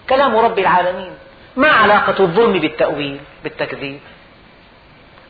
[0.09, 1.11] كلام رب العالمين
[1.55, 3.99] ما علاقة الظلم بالتأويل بالتكذيب؟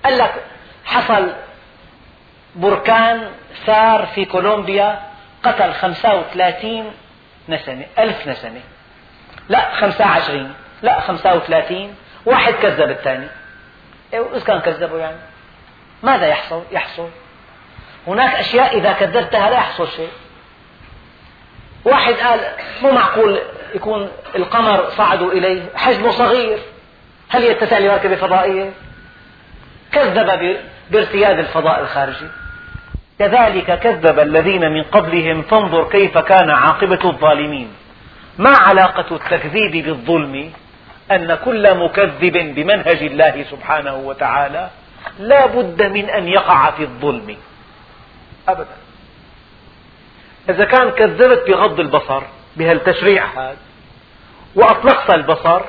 [0.06, 0.34] قال لك
[0.86, 1.34] حصل
[2.56, 3.30] بركان
[3.66, 5.00] ثار في كولومبيا
[5.44, 6.94] قتل 35
[7.50, 8.62] نسمة ألف نسمة.
[9.50, 11.96] لا 25 لا 35
[12.26, 13.28] واحد كذب الثاني.
[14.14, 15.18] إيه، إذا كان كذبوا يعني
[16.04, 17.10] ماذا يحصل؟ يحصل
[18.08, 20.10] هناك أشياء إذا كذبتها لا يحصل شيء.
[21.86, 22.40] واحد قال
[22.82, 23.40] مو معقول
[23.76, 26.60] يكون القمر صعدوا إليه حجمه صغير
[27.30, 28.70] هل يتسع لمركبة فضائية؟
[29.92, 30.58] كذب
[30.92, 32.28] بارتياد الفضاء الخارجي.
[33.20, 37.74] كذلك كذب الذين من قبلهم فانظر كيف كان عاقبة الظالمين.
[38.38, 40.52] ما علاقة التكذيب بالظلم؟
[41.12, 44.70] أن كل مكذب بمنهج الله سبحانه وتعالى
[45.20, 47.38] لا بد من أن يقع في الظلم.
[48.50, 48.78] أبدا.
[50.50, 52.24] إذا كان كذبت بغض البصر
[52.56, 53.58] بهالتشريع هذا
[54.56, 55.62] وأطلقت البصر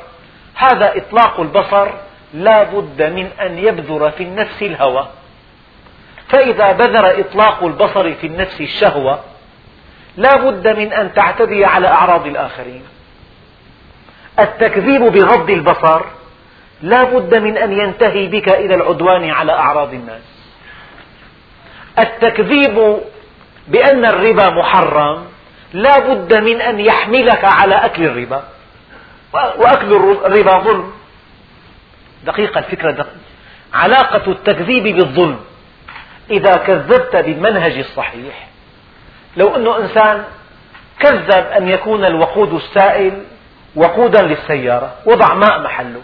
[0.54, 1.88] هذا إطلاق البصر
[2.34, 5.08] لا بد من أن يبذر في النفس الهوى.
[6.28, 9.20] فإذا بذر إطلاق البصر في النفس الشهوة
[10.16, 12.82] لا بد من أن تعتدي على أعراض الآخرين.
[14.38, 16.02] التكذيب بغض البصر
[16.82, 20.31] لا بد من أن ينتهي بك إلى العدوان على أعراض الناس.
[21.98, 22.96] التكذيب
[23.68, 25.24] بأن الربا محرم
[25.72, 28.42] لا بد من أن يحملك على أكل الربا.
[29.32, 29.92] وأكل
[30.24, 30.92] الربا ظلم.
[32.24, 33.16] دقيقة الفكرة دقيقة.
[33.74, 35.40] علاقة التكذيب بالظلم.
[36.30, 38.48] إذا كذبت بالمنهج الصحيح
[39.36, 40.24] لو أن إنسان
[41.00, 43.22] كذب أن يكون الوقود السائل
[43.76, 46.00] وقودا للسيارة وضع ماء محله.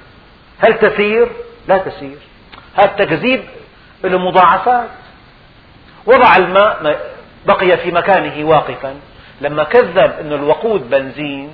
[0.59, 1.29] هل تسير؟
[1.69, 2.19] لا تسير.
[2.77, 3.45] هذا التكذيب
[4.05, 4.89] له مضاعفات.
[6.09, 7.01] وضع الماء
[7.47, 8.95] بقي في مكانه واقفا.
[9.41, 11.51] لما كذب أن الوقود بنزين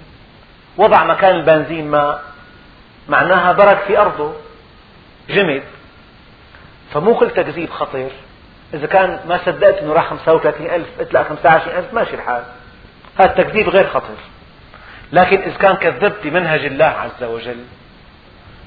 [0.76, 2.22] وضع مكان البنزين ماء
[3.08, 4.32] معناها برك في أرضه.
[5.28, 5.62] جمد.
[6.92, 8.10] فمو كل تكذيب خطير.
[8.74, 12.42] إذا كان ما صدقت أنه راح 35 ألف قلت لا 25 ألف ماشي الحال.
[13.20, 14.16] هذا التكذيب غير خطير.
[15.12, 17.64] لكن إذا كان كذبت بمنهج الله عز وجل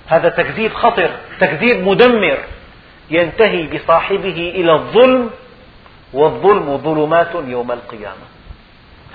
[0.07, 2.37] هذا تكذيب خطر تكذيب مدمر
[3.09, 5.29] ينتهي بصاحبه إلى الظلم
[6.13, 8.27] والظلم ظلمات يوم القيامة.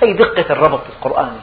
[0.03, 1.41] هي دقة الربط القرآني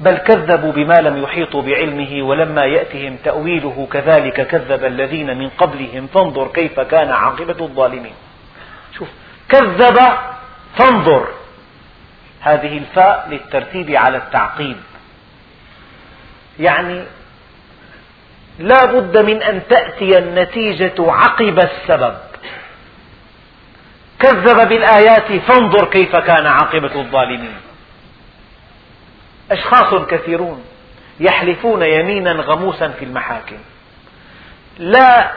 [0.00, 6.06] بل كذبوا بما لم يحيطوا بعلمه ولما يأتهم تأويله كذلك كذب الذين من قبلهم.
[6.06, 8.14] فانظر كيف كان عاقبة الظالمين.
[8.98, 9.08] شوف
[9.48, 9.98] كذب
[10.76, 11.28] فانظر.
[12.40, 14.76] هذه الفاء للترتيب على التعقيب.
[16.60, 17.04] يعني
[18.58, 22.16] لا بد من أن تأتي النتيجة عقب السبب.
[24.20, 27.56] كذب بالآيات فانظر كيف كان عاقبة الظالمين.
[29.50, 30.64] أشخاص كثيرون
[31.20, 33.58] يحلفون يمينا غموسا في المحاكم.
[34.78, 35.30] لا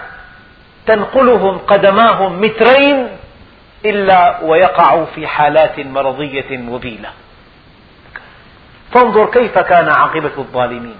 [0.85, 3.07] تنقلهم قدماهم مترين
[3.85, 7.09] إلا ويقعوا في حالات مرضية وبيلة
[8.93, 10.97] فانظر كيف كان عاقبة الظالمين.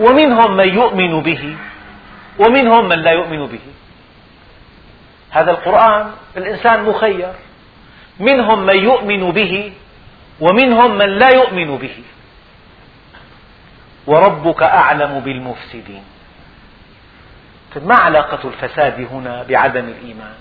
[0.00, 1.56] ومنهم من يؤمن به
[2.38, 3.60] ومنهم من لا يؤمن به.
[5.32, 7.32] هذا القرآن الإنسان مخير.
[8.20, 9.72] منهم من يؤمن به
[10.40, 11.96] ومنهم من لا يؤمن به.
[14.06, 16.04] وربك أعلم بالمفسدين.
[17.74, 20.34] طيب ما علاقة الفساد هنا بعدم الإيمان؟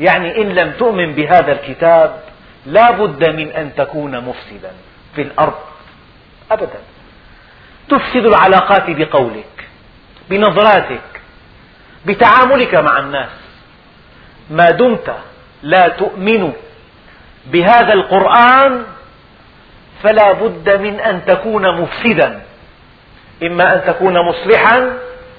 [0.00, 2.22] يعني إن لم تؤمن بهذا الكتاب
[2.66, 4.72] لا بد من أن تكون مفسدا
[5.14, 5.58] في الأرض.
[6.50, 6.80] أبدا.
[7.88, 9.68] تفسد العلاقات بقولك
[10.30, 11.20] بنظراتك
[12.06, 13.41] بتعاملك مع الناس.
[14.52, 15.14] ما دمت
[15.62, 16.52] لا تؤمن
[17.46, 18.82] بهذا القرآن
[20.02, 22.40] فلا بد من أن تكون مفسدا.
[23.42, 24.92] إما أن تكون مصلحا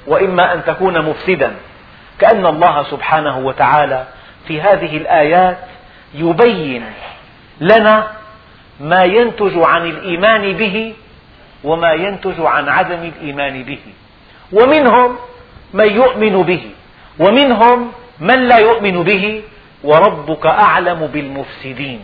[0.07, 1.55] وإما أن تكون مفسدا.
[2.19, 4.05] كأن الله سبحانه وتعالى
[4.47, 5.57] في هذه الآيات
[6.13, 6.83] يبين
[7.61, 8.07] لنا
[8.79, 10.93] ما ينتج عن الإيمان به
[11.63, 13.79] وما ينتج عن عدم الإيمان به.
[14.51, 15.17] ومنهم
[15.73, 16.63] من يؤمن به
[17.19, 19.43] ومنهم من لا يؤمن به
[19.83, 22.01] وربك أعلم بالمفسدين.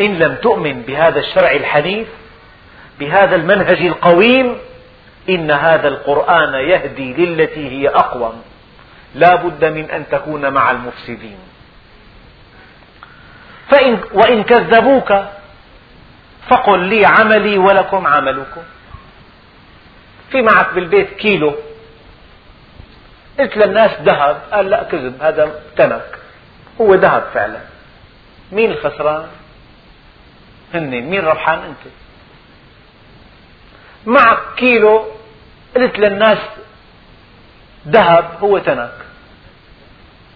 [0.00, 2.08] إن لم تؤمن بهذا الشرع الحنيف
[3.00, 4.58] بهذا المنهج القويم
[5.28, 8.42] إن هذا القرآن يهدي للتي هي أقوم.
[9.14, 11.38] لا بد من أن تكون مع المفسدين.
[13.68, 15.24] فإن وإن كذبوك
[16.48, 18.62] فقل لي عملي ولكم عملكم.
[20.30, 21.54] في معك بالبيت كيلو.
[23.38, 26.18] قلت للناس ذهب قال لا كذب هذا تنك.
[26.80, 27.60] هو ذهب فعلا.
[28.52, 29.26] مين الخسران؟
[30.74, 31.92] هن مين ربحان أنت؟
[34.06, 35.04] معك كيلو
[35.76, 36.38] قلت للناس
[37.88, 38.94] ذهب هو تنك.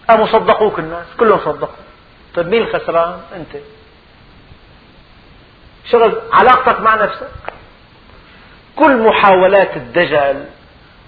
[0.09, 1.83] قاموا صدقوك الناس؟ كلهم صدقوا.
[2.35, 3.63] طيب مين الخسران؟ أنت.
[5.85, 7.29] شغل علاقتك مع نفسك.
[8.75, 10.45] كل محاولات الدجل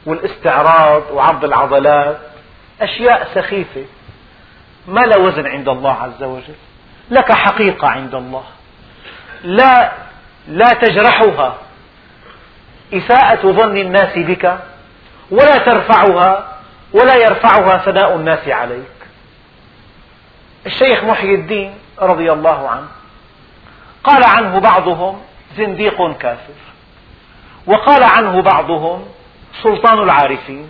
[0.06, 2.18] والاستعراض وعرض العضلات
[2.82, 3.86] أشياء سخيفة.
[4.88, 6.56] ما لا وزن عند الله عز وجل
[7.10, 8.44] لك حقيقة عند الله.
[9.44, 9.92] لا
[10.48, 11.56] لا تجرحها
[12.94, 14.58] إساءة ظن الناس بك
[15.32, 16.58] ولا ترفعها
[16.94, 19.02] ولا يرفعها ثناء الناس عليك.
[20.66, 22.88] الشيخ محي الدين رضي الله عنه
[24.04, 25.22] قال عنه بعضهم
[25.58, 26.54] زنديق كافر
[27.68, 29.06] وقال عنه بعضهم
[29.64, 30.70] سلطان العارفين.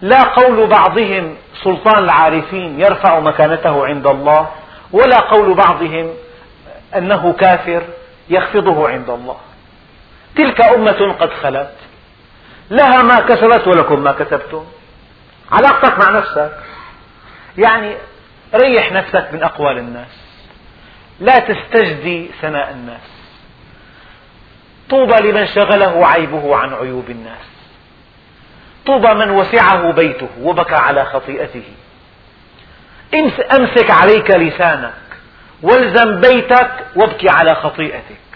[0.00, 4.50] لا قول بعضهم سلطان العارفين يرفع مكانته عند الله
[4.92, 6.14] ولا قول بعضهم
[6.96, 7.82] أنه كافر
[8.28, 9.36] يخفضه عند الله.
[10.36, 11.74] تلك أمة قد خلت.
[12.70, 14.64] لها ما كسبت ولكم ما كسبتم.
[15.52, 16.52] علاقتك مع نفسك.
[17.58, 17.94] يعني
[18.54, 20.18] ريح نفسك من أقوال الناس.
[21.20, 23.00] لا تستجدي ثناء الناس.
[24.90, 27.57] طوبى لمن شغله عيبه عن عيوب الناس.
[28.88, 31.62] طوبى من وسعه بيته وبكى على خطيئته.
[33.58, 34.92] أمسك عليك لسانك
[35.62, 38.28] والزم بيتك وابكي على خطيئتك.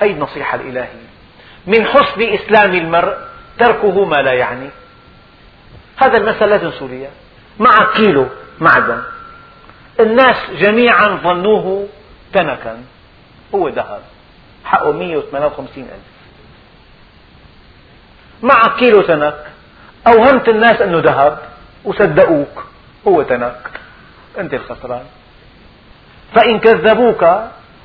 [0.00, 1.06] هذه النصيحة الإلهية.
[1.66, 3.16] من حسن إسلام المرء
[3.58, 4.70] تركه ما لا يعني.
[5.96, 7.08] هذا المثل لا تنسوا لي
[7.58, 8.26] معك كيلو
[8.60, 9.02] معدن.
[10.00, 11.88] الناس جميعا ظنوه
[12.32, 12.84] تنكا.
[13.54, 14.02] هو ذهب
[14.64, 16.15] حقه 158 ألف.
[18.42, 19.46] معك كيلو تنك.
[20.06, 21.38] أوهمت الناس أنه ذهب.
[21.84, 22.64] وصدقوك.
[23.08, 23.70] هو تنك.
[24.38, 25.04] أنت الخسران.
[26.34, 27.26] فإن كذبوك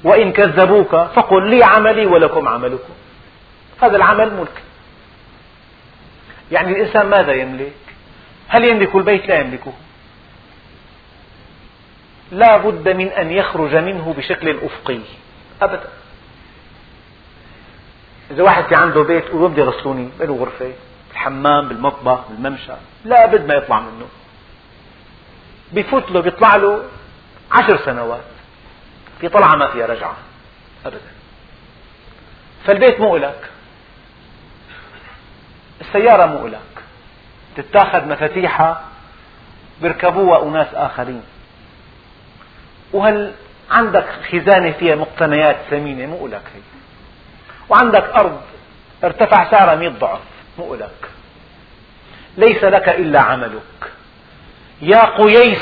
[0.04, 2.94] وإن كذبوك فقل لي عملي ولكم عملكم.
[3.82, 4.62] هذا العمل ملك.
[6.52, 7.74] يعني الإنسان ماذا يملك؟
[8.48, 9.74] هل يملك البيت؟ لا يملكه.
[12.32, 15.00] لا بد من أن يخرج منه بشكل أفقي.
[15.62, 15.90] أبدا.
[18.32, 20.72] إذا واحد في عنده بيت يقول بدي يغسلوني له غرفة
[21.12, 22.74] الحمام بالمطبخ بالممشى
[23.06, 24.08] لا بد ما يطلع منه.
[25.72, 26.84] بفوت له بيطلع له
[27.52, 28.22] عشر سنوات.
[29.20, 30.16] في طلعة ما فيها رجعة
[30.86, 31.12] أبدا.
[32.66, 33.50] فالبيت مو إلك.
[35.82, 36.84] السيارة مو إلك.
[37.56, 38.82] تتاخذ مفاتيحها
[39.82, 41.24] بيركبوها أناس آخرين.
[42.94, 43.34] وهل
[43.72, 46.81] عندك خزانة فيها مقتنيات ثمينة؟ مو إلك هي.
[47.72, 48.42] وعندك أرض
[49.04, 50.20] ارتفع سعرها مئة ضعف
[50.58, 51.10] مو إلك
[52.38, 53.92] ليس لك إلا عملك.
[54.82, 55.62] يا قييس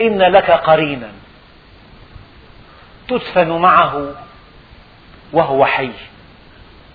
[0.00, 1.12] إن لك قرينا.
[3.08, 4.14] تدفن معه
[5.32, 5.90] وهو حي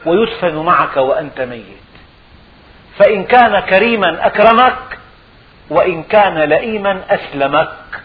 [0.06, 1.84] ويدفن معك وأنت ميت.
[2.97, 4.99] فإن كان كريما أكرمك
[5.70, 8.04] وإن كان لئيما أسلمك.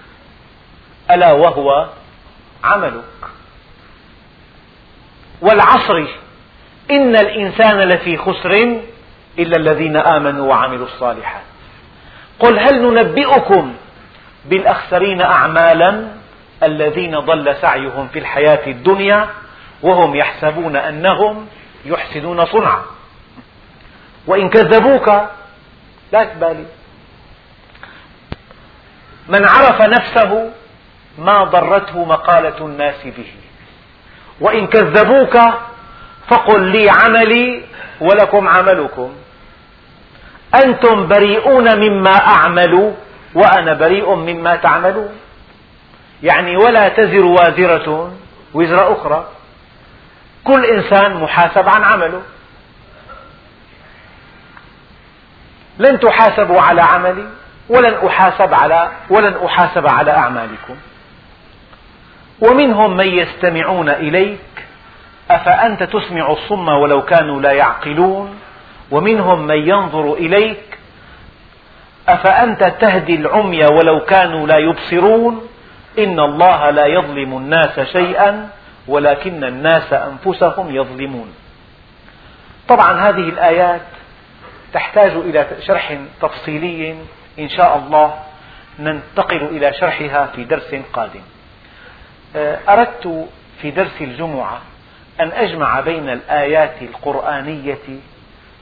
[1.11, 1.89] ألا وهو
[2.65, 3.05] عملك.
[5.41, 6.07] والعصر.
[6.91, 8.81] إن الإنسان لفي خسر
[9.39, 11.43] إلا الذين آمنوا وعملوا الصالحات.
[12.39, 13.75] قل هل ننبئكم
[14.45, 16.09] بالأخسرين أعمالا
[16.63, 19.29] الذين ضل سعيهم في الحياة الدنيا
[19.83, 21.47] وهم يحسبون أنهم
[21.85, 22.83] يحسنون صنعا.
[24.27, 25.09] وإن كذبوك
[26.13, 26.65] لا تبالي
[29.29, 30.51] من عرف نفسه
[31.19, 33.33] ما ضرته مقالة الناس به.
[34.41, 35.39] وإن كذبوك
[36.29, 37.65] فقل لي عملي
[38.01, 39.15] ولكم عملكم.
[40.65, 42.95] أنتم بريئون مما أعمل
[43.35, 45.21] وأنا بريء مما تعملون.
[46.23, 48.13] يعني ولا تزر وازرة
[48.55, 49.29] وزر أخرى.
[50.45, 52.23] كل إنسان محاسب عن عمله.
[55.79, 57.29] لن تحاسبوا على عملي
[57.69, 60.77] ولن أحاسب على ولن أحاسب على أعمالكم.
[62.41, 64.39] ومنهم من يستمعون إليك
[65.31, 68.39] أفأنت تسمع الصم ولو كانوا لا يعقلون؟
[68.91, 70.79] ومنهم من ينظر إليك
[72.09, 75.49] أفأنت تهدي العمي ولو كانوا لا يبصرون؟
[75.99, 78.49] إن الله لا يظلم الناس شيئا
[78.89, 81.35] ولكن الناس أنفسهم يظلمون.
[82.69, 83.81] طبعا هذه الآيات
[84.73, 86.97] تحتاج إلى شرح تفصيلي
[87.39, 88.15] إن شاء الله
[88.79, 91.23] ننتقل إلى شرحها في درس قادم.
[92.37, 93.29] أردت
[93.63, 94.61] في درس الجمعة
[95.21, 97.99] أن أجمع بين الآيات القرآنية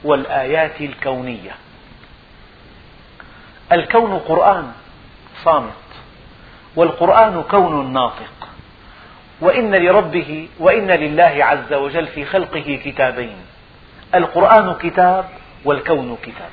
[0.03, 1.51] والآيات الكونية.
[3.71, 4.71] الكون قرآن
[5.43, 5.71] صامت
[6.75, 8.49] والقرآن كون ناطق
[9.41, 13.37] وإن لربه وإن لله عز وجل في خلقه كتابين
[14.15, 15.25] القرآن كتاب
[15.65, 16.49] والكون كتاب.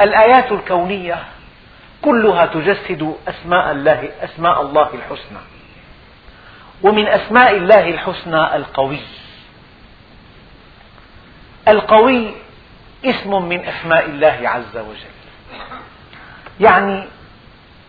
[0.00, 1.18] الآيات الكونية
[2.02, 5.38] كلها تجسد أسماء الله, أسماء الله الحسنى.
[6.82, 9.00] ومن أسماء الله الحسنى القوي.
[11.68, 12.34] القوي
[13.04, 15.14] اسم من أسماء الله عز وجل.
[16.60, 17.04] يعني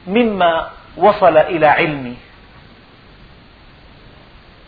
[0.07, 2.16] مما وصل إلى علمي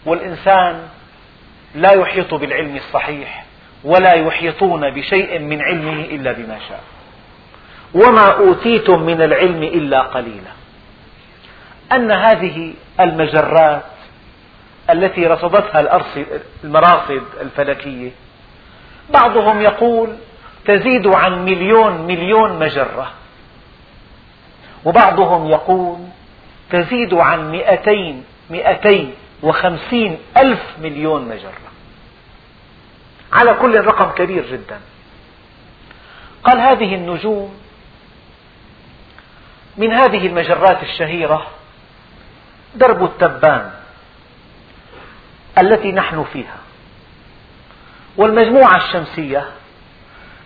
[0.05, 0.87] والإنسان
[1.75, 3.45] لا يحيط بالعلم الصحيح
[3.83, 6.83] ولا يحيطون بشيء من علمه إلا بما شاء.
[7.93, 10.51] وما أوتيتم من العلم إلا قليلا.
[11.91, 13.83] أن هذه المجرات
[14.89, 16.01] التي رصدتها
[16.63, 18.11] المراصد الفلكية
[19.09, 20.15] بعضهم يقول
[20.65, 23.11] تزيد عن مليون مليون مجرة
[24.85, 25.97] وبعضهم يقول
[26.69, 29.13] تزيد عن مئتين مئتي
[29.43, 31.71] وخمسين ألف مليون مجرة.
[33.33, 34.79] على كل رقم كبير جدا.
[36.43, 37.62] قال هذه النجوم
[39.77, 41.47] من هذه المجرات الشهيرة
[42.75, 43.71] درب التبان
[45.57, 46.57] التي نحن فيها.
[48.17, 49.47] والمجموعة الشمسية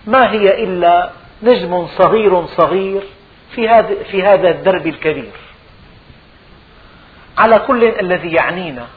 [0.07, 1.11] ما هي إلا
[1.43, 3.03] نجم صغير صغير
[3.55, 5.31] في هذا, في هذا الدرب الكبير.
[7.37, 8.87] على كل الذي يعنينا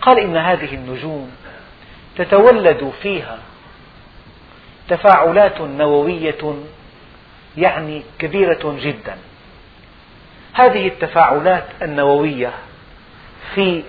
[0.00, 1.30] قال إن هذه النجوم
[2.16, 3.38] تتولد فيها
[4.88, 6.54] تفاعلات نووية
[7.56, 9.18] يعني كبيرة جدا.
[10.58, 12.52] هذه التفاعلات النووية
[13.54, 13.84] في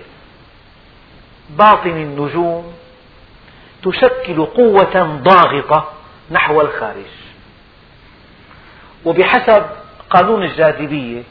[1.50, 2.72] باطن النجوم
[3.82, 5.92] تشكل قوة ضاغطة
[6.30, 7.10] نحو الخارج.
[9.04, 9.66] وبحسب
[10.10, 11.22] قانون الجاذبية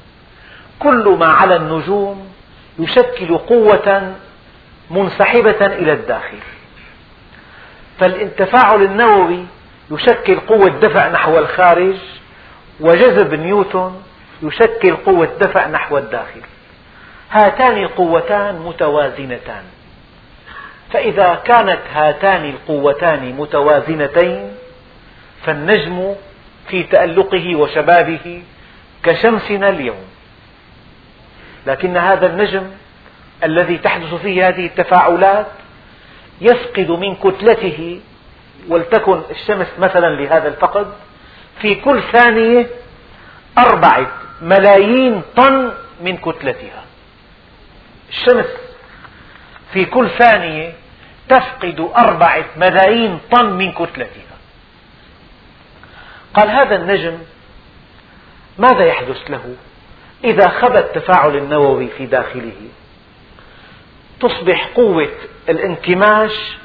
[0.80, 2.30] كل ما على النجوم
[2.80, 4.16] يشكل قوة
[4.92, 6.40] منسحبة إلى الداخل.
[8.00, 9.46] فالتفاعل النووي
[9.92, 11.96] يشكل قوة دفع نحو الخارج
[12.80, 13.96] وجذب نيوتن
[14.42, 16.42] يشكل قوة دفع نحو الداخل.
[17.32, 19.64] هاتان قوتان متوازنتان.
[20.94, 24.52] فإذا كانت هاتان القوتان متوازنتين
[25.46, 26.16] فالنجم
[26.68, 28.44] في تألقه وشبابه
[29.04, 30.06] كشمسنا اليوم.
[31.68, 32.72] لكن هذا النجم
[33.44, 35.48] الذي تحدث فيه هذه التفاعلات
[36.42, 38.02] يفقد من كتلته
[38.70, 40.94] ولتكن الشمس مثلا لهذا الفقد
[41.62, 42.68] في كل ثانية
[43.58, 44.12] أربعة
[44.42, 45.72] ملايين طن
[46.02, 46.84] من كتلتها.
[48.10, 48.46] الشمس
[49.74, 50.74] في كل ثانية
[51.30, 54.38] تفقد أربعة ملايين طن من كتلتها.
[56.34, 57.18] قال هذا النجم
[58.58, 59.56] ماذا يحدث له
[60.24, 62.62] إذا خبى التفاعل النووي في داخله؟
[64.20, 65.12] تصبح قوة
[65.50, 66.58] الانكماش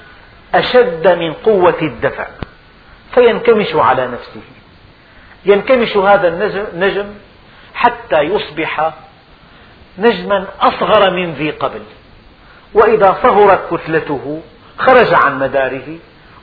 [0.55, 2.27] أشد من قوة الدفع
[3.15, 4.41] فينكمش على نفسه.
[5.45, 7.07] ينكمش هذا النجم
[7.75, 8.93] حتى يصبح
[9.99, 11.83] نجما أصغر من ذي قبل.
[12.75, 14.43] وإذا صغرت كتلته
[14.79, 15.99] خرج عن مداره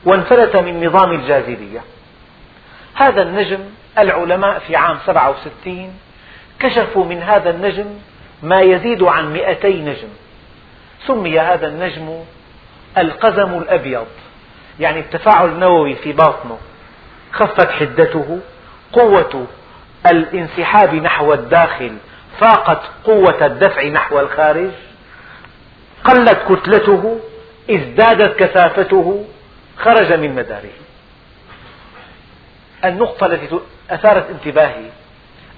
[0.05, 1.81] وانفلت من نظام الجاذبية.
[2.93, 3.59] هذا النجم
[3.97, 5.99] العلماء في عام 67
[6.59, 7.85] كشفوا من هذا النجم
[8.43, 10.09] ما يزيد عن 200 نجم.
[11.07, 12.23] سمي هذا النجم
[12.97, 14.07] القزم الأبيض
[14.79, 16.57] يعني التفاعل النووي في باطنه.
[17.33, 18.39] خفت حدته
[18.93, 19.47] قوة
[20.05, 21.97] الانسحاب نحو الداخل
[22.39, 24.71] فاقت قوة الدفع نحو الخارج.
[26.03, 27.19] قلت كتلته
[27.71, 29.25] ازدادت كثافته
[29.77, 30.69] خرج من مداره.
[32.85, 34.85] النقطة التي أثارت انتباهي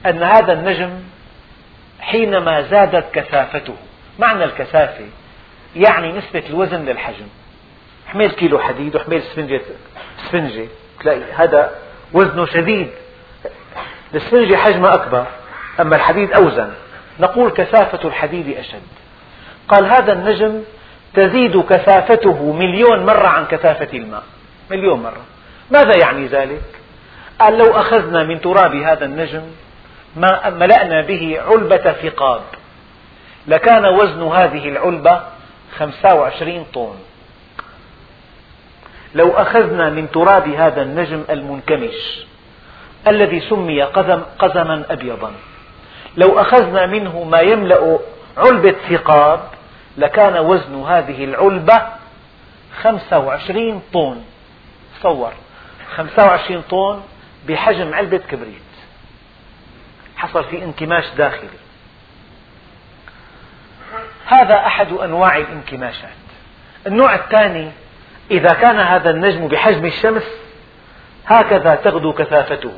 [0.05, 0.99] أن هذا النجم
[1.99, 3.75] حينما زادت كثافته
[4.19, 5.05] معنى الكثافة
[5.75, 7.27] يعني نسبة الوزن للحجم.
[8.07, 9.61] حمل كيلو حديد وحمل سفنجة,
[10.25, 10.67] سفنجة.
[10.99, 11.75] تلاقي هذا
[12.13, 12.89] وزنه شديد.
[14.15, 15.25] السفنجة حجمها أكبر
[15.79, 16.69] أما الحديد أوزن.
[17.19, 18.81] نقول كثافة الحديد أشد.
[19.67, 20.63] قال هذا النجم
[21.13, 24.23] تزيد كثافته مليون مرة عن كثافة الماء.
[24.71, 25.21] مليون مرة.
[25.71, 26.61] ماذا يعني ذلك؟
[27.39, 29.43] قال لو أخذنا من تراب هذا النجم
[30.15, 32.41] ما ملأنا به علبة ثقاب.
[33.47, 35.21] لكان وزن هذه العلبة
[35.77, 36.95] 25 طن.
[39.15, 42.25] لو أخذنا من تراب هذا النجم المنكمش.
[43.07, 45.31] الذي سمي قزم قزما أبيضا.
[46.17, 47.99] لو أخذنا منه ما يملأ
[48.37, 49.39] علبة ثقاب
[49.97, 51.81] لكان وزن هذه العلبة
[52.81, 54.21] 25 طن
[54.99, 55.33] تصور.
[55.95, 57.01] 25 طن
[57.47, 58.61] بحجم علبة كبريت.
[60.17, 61.49] حصل في انكماش داخلي.
[64.25, 66.09] هذا أحد أنواع الانكماشات.
[66.87, 67.71] النوع الثاني
[68.31, 70.23] إذا كان هذا النجم بحجم الشمس
[71.27, 72.73] هكذا تغدو كثافته.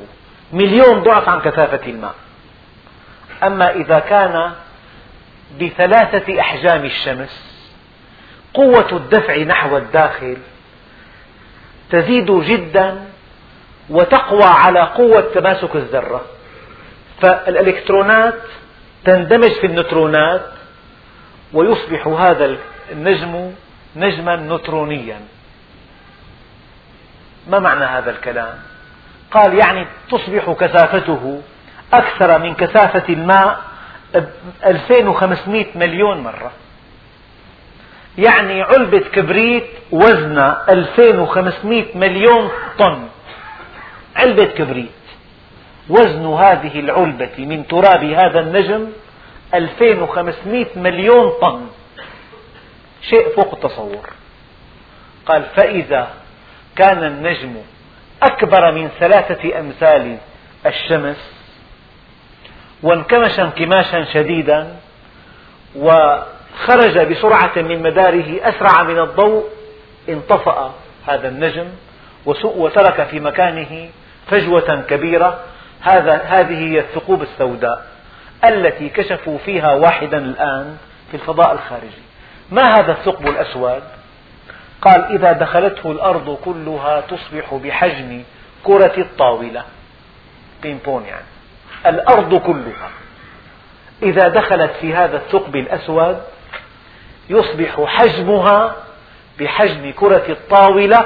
[0.54, 2.16] مليون ضعف عن كثافة الماء.
[3.44, 4.52] أما إذا كان
[5.62, 7.66] بثلاثة أحجام الشمس
[8.54, 10.38] قوة الدفع نحو الداخل
[11.92, 13.06] تزيد جدا
[13.90, 16.22] وتقوى على قوة تماسك الذرة.
[17.22, 18.42] فالإلكترونات
[19.06, 20.42] تندمج في النيوترونات
[21.54, 22.58] ويصبح هذا
[22.92, 23.52] النجم
[23.96, 25.20] نجما نوترونيا
[27.48, 28.54] ما معنى هذا الكلام؟
[29.32, 31.42] قال يعني تصبح كثافته
[31.94, 33.62] أكثر من كثافة الماء
[34.66, 36.52] 2500 مليون مرة.
[38.18, 43.08] يعني علبة كبريت وزنها 2500 مليون طن.
[44.16, 44.90] علبة كبريت.
[45.90, 48.88] وزن هذه العلبة من تراب هذا النجم
[49.54, 51.68] 2500 مليون طن.
[53.10, 54.10] شيء فوق التصور.
[55.26, 56.08] قال فإذا
[56.76, 57.56] كان النجم
[58.24, 60.18] أكبر من ثلاثة أمثال
[60.66, 61.32] الشمس
[62.84, 64.76] وانكمش انكماشا شديدا
[66.66, 69.44] خرج بسرعة من مداره أسرع من الضوء
[70.10, 70.74] انطفأ
[71.08, 71.68] هذا النجم
[72.26, 73.90] وترك في مكانه
[74.28, 75.40] فجوة كبيرة
[75.82, 77.86] هذا هذه هي الثقوب السوداء
[78.44, 80.78] التي كشفوا فيها واحدا الآن
[81.12, 82.06] في الفضاء الخارجي
[82.52, 83.84] ما هذا الثقب الأسود؟
[84.86, 88.24] قال إذا دخلته الأرض كلها تصبح بحجم
[88.64, 89.64] كرة الطاولة.
[90.64, 91.26] يعني.
[91.86, 92.90] الأرض كلها.
[94.04, 96.22] إذا دخلت في هذا الثقب الأسود
[97.30, 98.76] يصبح حجمها
[99.40, 101.06] بحجم كرة الطاولة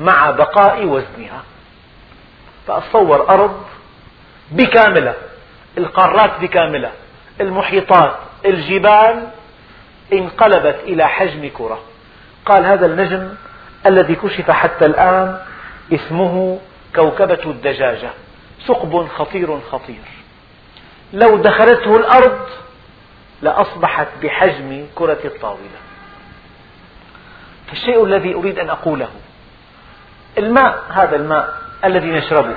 [0.00, 1.42] مع بقاء وزنها.
[2.66, 3.64] فأتصور أرض
[4.50, 5.14] بكاملة.
[5.78, 6.92] القارات بكاملة.
[7.40, 9.28] المحيطات الجبال
[10.12, 11.93] انقلبت إلى حجم كرة.
[12.46, 13.34] قال هذا النجم
[13.86, 15.38] الذي كشف حتى الآن
[15.92, 16.60] اسمه
[16.94, 18.10] كوكبة الدجاجة
[18.66, 20.04] ثقب خطير خطير.
[21.12, 22.48] لو دخلته الأرض
[23.42, 25.80] لأصبحت بحجم كرة الطاولة.
[27.66, 29.10] فالشيء الذي أريد أن أقوله
[30.38, 32.56] الماء هذا الماء الذي نشربه.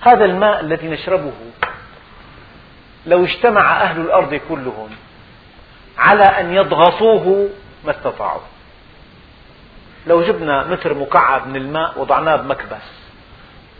[0.00, 1.32] هذا الماء الذي نشربه
[3.06, 4.90] لو اجتمع أهل الأرض كلهم
[6.00, 7.48] على أن يضغطوه
[7.84, 8.40] ما استطاعوا.
[10.06, 12.86] لو جبنا متر مكعب من الماء وضعناه بمكبس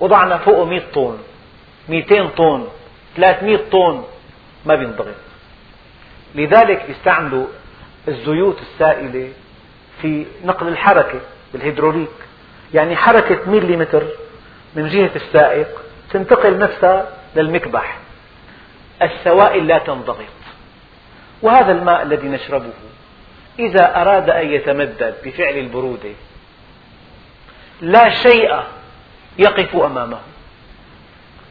[0.01, 1.19] وضعنا فوقه 100 طن
[1.89, 2.69] 200 طن
[3.17, 4.05] 300 طن
[4.67, 5.15] ما بينضغط.
[6.35, 7.47] لذلك يستعملوا
[8.09, 9.33] الزيوت السائلة
[10.03, 11.21] في نقل الحركة
[11.53, 12.09] بالهيدروليك.
[12.75, 14.03] يعني حركة مليمتر
[14.75, 15.69] من جهة السائق
[16.11, 17.99] تنتقل نفسها للمكبح.
[19.03, 20.40] السوائل لا تنضغط.
[21.43, 22.73] وهذا الماء الذي نشربه
[23.59, 26.11] إذا أراد أن يتمدد بفعل البرودة
[27.81, 28.61] لا شيء
[29.39, 30.19] يقف أمامه.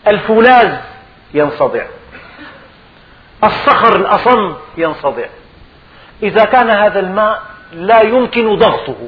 [0.07, 0.77] الفولاذ
[1.33, 1.85] ينصدع.
[3.43, 5.27] الصخر الأصم ينصدع.
[6.23, 7.41] إذا كان هذا الماء
[7.73, 9.07] لا يمكن ضغطه.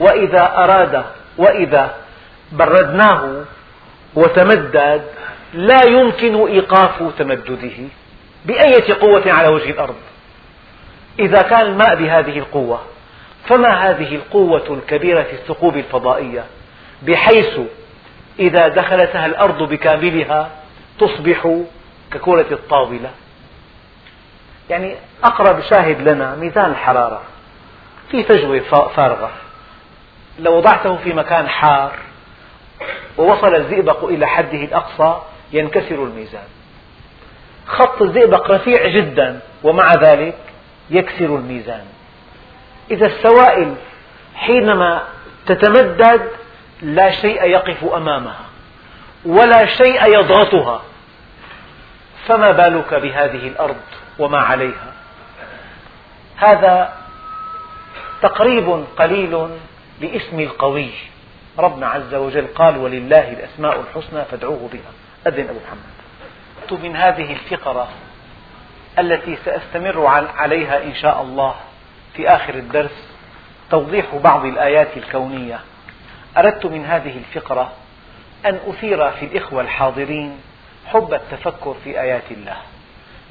[0.00, 1.04] وإذا أراد
[1.38, 1.94] وإذا
[2.52, 3.44] بردناه
[4.14, 5.02] وتمدد
[5.54, 7.88] لا يمكن إيقاف تمدده.
[8.46, 9.94] بأية قوة على وجه الأرض.
[11.18, 12.80] إذا كان الماء بهذه القوة
[13.48, 16.44] فما هذه القوة الكبيرة في الثقوب الفضائية؟
[17.02, 17.58] بحيث
[18.38, 20.50] إذا دخلتها الأرض بكاملها
[20.98, 21.60] تصبح
[22.12, 23.10] ككرة الطاولة.
[24.70, 27.22] يعني أقرب شاهد لنا ميزان الحرارة
[28.10, 29.30] في فجوة فارغة.
[30.38, 31.92] لو وضعته في مكان حار
[33.18, 35.22] ووصل الزئبق إلى حده الأقصى
[35.52, 36.55] ينكسر الميزان.
[37.66, 40.38] خط الزئبق رفيع جدا ومع ذلك
[40.90, 41.84] يكسر الميزان.
[42.90, 43.74] إذا السوائل
[44.34, 45.02] حينما
[45.46, 46.30] تتمدد
[46.82, 48.44] لا شيء يقف أمامها
[49.24, 50.82] ولا شيء يضغطها
[52.26, 53.76] فما بالك بهذه الأرض
[54.18, 54.92] وما عليها؟
[56.36, 56.92] هذا
[58.22, 59.48] تقريب قليل
[60.00, 60.90] لاسم القوي.
[61.58, 64.92] ربنا عز وجل قال ولله الأسماء الحسنى فادعوه بها.
[65.26, 65.95] أذن أبو محمد.
[66.72, 67.88] من هذه الفقرة
[68.98, 70.06] التي سأستمر
[70.36, 71.54] عليها إن شاء الله
[72.14, 73.08] في آخر الدرس
[73.70, 75.60] توضيح بعض الآيات الكونية.
[76.36, 77.72] أردت من هذه الفقرة
[78.46, 80.38] أن أثير في الإخوة الحاضرين
[80.86, 82.56] حب التفكر في آيات الله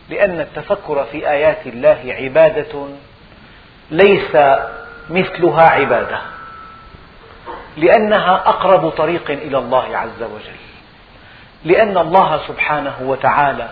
[0.10, 2.88] لأن التفكر في آيات الله عبادة
[3.92, 4.36] ليس
[5.10, 6.22] مثلها عبادة
[7.78, 10.65] لأنها أقرب طريق إلى الله عز وجل.
[11.66, 13.70] لأن الله سبحانه وتعالى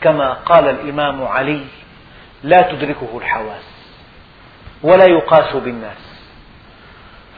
[0.00, 1.64] كما قال الإمام علي
[2.42, 3.62] لا تدركه الحواس
[4.82, 5.98] ولا يقاس بالناس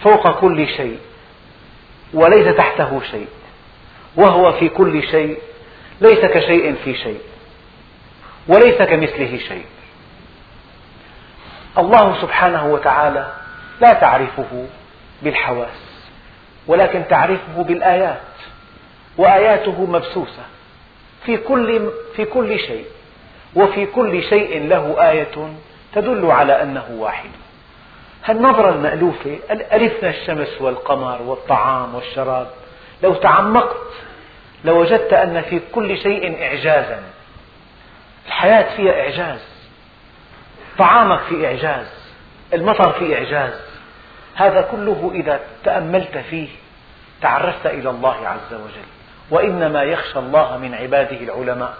[0.02, 0.98] فوق كل شيء
[2.14, 3.28] وليس تحته شيء
[4.16, 5.38] وهو في كل شيء
[6.00, 7.20] ليس كشيء في شيء
[8.48, 9.66] وليس كمثله شيء.
[11.78, 13.32] الله سبحانه وتعالى
[13.80, 14.66] لا تعرفه
[15.22, 16.08] بالحواس
[16.66, 18.33] ولكن تعرفه بالآيات.
[19.18, 20.42] وآياته مبثوثة.
[21.24, 22.84] في كل في كل شيء.
[23.54, 25.54] وفي كل شيء له آية
[25.94, 27.30] تدل على أنه واحد.
[28.24, 32.50] هالنظرة المألوفة ألفنا الشمس والقمر والطعام والشراب.
[33.02, 33.92] لو تعمقت
[34.64, 37.02] لوجدت أن في كل شيء إعجازا.
[38.26, 39.40] الحياة فيها إعجاز.
[40.78, 41.86] طعامك في إعجاز.
[42.54, 43.60] المطر في إعجاز.
[44.34, 46.48] هذا كله إذا تأملت فيه
[47.22, 48.93] تعرفت إلى الله عز وجل.
[49.30, 51.74] وإنما يخشى الله من عباده العلماء.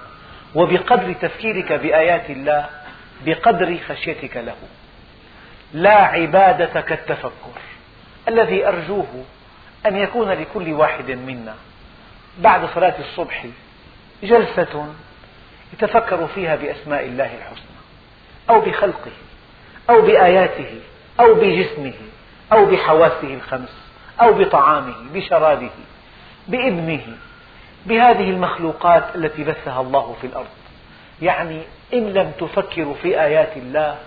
[0.55, 2.67] وبقدر تفكيرك بآيات الله
[3.27, 4.57] بقدر خشيتك له.
[5.73, 7.61] لا عبادة كالتفكر
[8.29, 9.25] الذي أرجوه
[9.87, 11.55] أن يكون لكل واحد منا.
[12.39, 13.47] بعد صلاة الصبح
[14.23, 14.87] جلسة
[15.73, 17.77] يتفكر فيها بأسماء الله الحسنى
[18.51, 19.11] أو بخلقه
[19.91, 20.81] أو بآياته
[21.21, 21.95] أو بجسمه
[22.53, 23.77] أو بحواسه الخمس
[24.21, 25.71] أو بطعامه بشرابه
[26.49, 27.17] بإبنه
[27.87, 30.47] بهذه المخلوقات التي بثها الله في الأرض.
[31.23, 31.63] يعني
[31.95, 33.99] إن لم تفكروا في آيات الله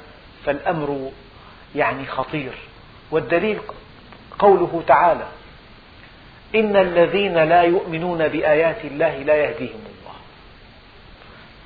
[0.46, 1.12] فالأمر
[1.76, 2.54] يعني خطير.
[3.12, 3.60] والدليل
[4.40, 5.28] قوله تعالى
[6.56, 10.16] إن الذين لا يؤمنون بآيات الله لا يهديهم الله.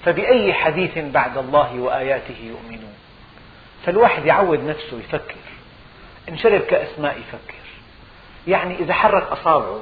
[0.05, 2.93] فبأي حديث بعد الله وآياته يؤمنون؟
[3.85, 5.35] فالواحد يعود نفسه يفكر.
[6.29, 7.61] إن شرب كأس ماء يفكر.
[8.47, 9.81] يعني إذا حرك أصابعه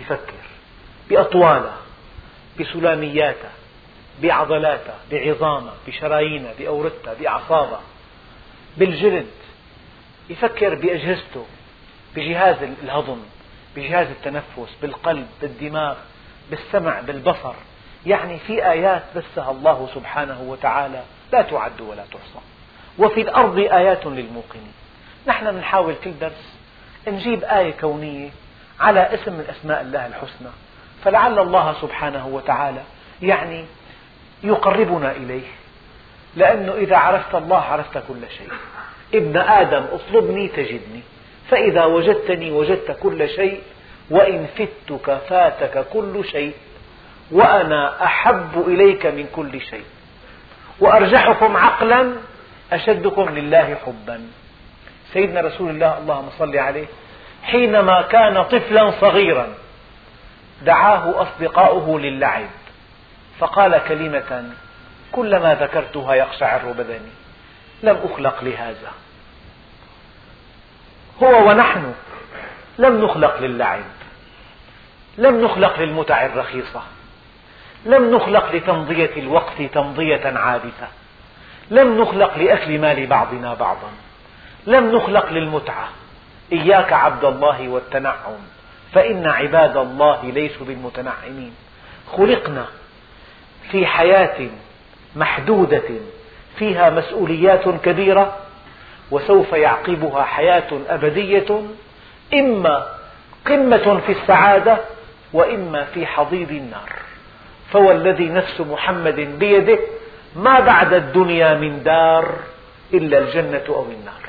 [0.00, 0.49] يفكر.
[1.10, 1.76] بأطواله
[2.60, 3.48] بسلامياته
[4.22, 7.78] بعضلاته بعظامه بشرايينه بأورتها بأعصابه.
[8.76, 9.30] بالجلد
[10.30, 11.46] يفكر بأجهزته
[12.16, 13.20] بجهاز الهضم
[13.76, 15.96] بجهاز التنفس بالقلب بالدماغ
[16.50, 17.54] بالسمع بالبصر.
[18.06, 21.02] يعني في آيات بثها الله سبحانه وتعالى
[21.32, 22.44] لا تعد ولا تحصى.
[22.98, 24.72] وفي الأرض آيات للموقنين.
[25.26, 26.54] نحن نحاول كل درس
[27.08, 28.30] نجيب آية كونية
[28.80, 30.50] على اسم من أسماء الله الحسنى.
[31.04, 32.82] فلعل الله سبحانه وتعالى
[33.22, 33.64] يعني
[34.42, 35.46] يقربنا إليه.
[36.36, 38.48] لأنه إذا عرفت الله عرفت كل شيء.
[39.14, 41.02] ابن آدم اطلبني تجدني.
[41.50, 43.62] فإذا وجدتني وجدت كل شيء
[44.10, 46.54] وإن فتك فاتك كل شيء
[47.32, 49.84] وأنا أحب إليك من كل شيء.
[50.80, 52.12] وأرجحكم عقلا
[52.72, 54.26] أشدكم لله حبا.
[55.12, 56.86] سيدنا رسول الله اللهم صل عليه
[57.42, 59.54] حينما كان طفلا صغيرا.
[60.62, 62.46] دعاه أصدقاؤه للعب.
[63.38, 64.44] فقال كلمة
[65.12, 67.12] كلما ذكرتها يقشعر بدني.
[67.82, 68.92] لم أخلق لهذا.
[71.22, 71.94] هو ونحن
[72.78, 73.84] لم نخلق للعب.
[75.18, 76.82] لم نخلق للمتع الرخيصة.
[77.86, 80.88] لم نخلق لتمضية الوقت تمضية عابثة.
[81.70, 83.90] لم نخلق لأكل مال بعضنا بعضا.
[84.66, 85.88] لم نخلق للمتعة.
[86.52, 88.38] إياك عبد الله والتنعم.
[88.92, 91.54] فإن عباد الله ليسوا بالمتنعمين.
[92.16, 92.66] خلقنا
[93.70, 94.48] في حياة
[95.16, 95.82] محدودة
[96.56, 98.36] فيها مسؤوليات كبيرة
[99.10, 101.62] وسوف يعقبها حياة أبدية
[102.34, 102.86] إما
[103.46, 104.78] قمة في السعادة
[105.32, 106.92] وإما في حضيض النار.
[107.72, 109.78] فوالذي نفس محمد بيده
[110.36, 112.34] ما بعد الدنيا من دار
[112.94, 114.20] إلا الجنة أو النار.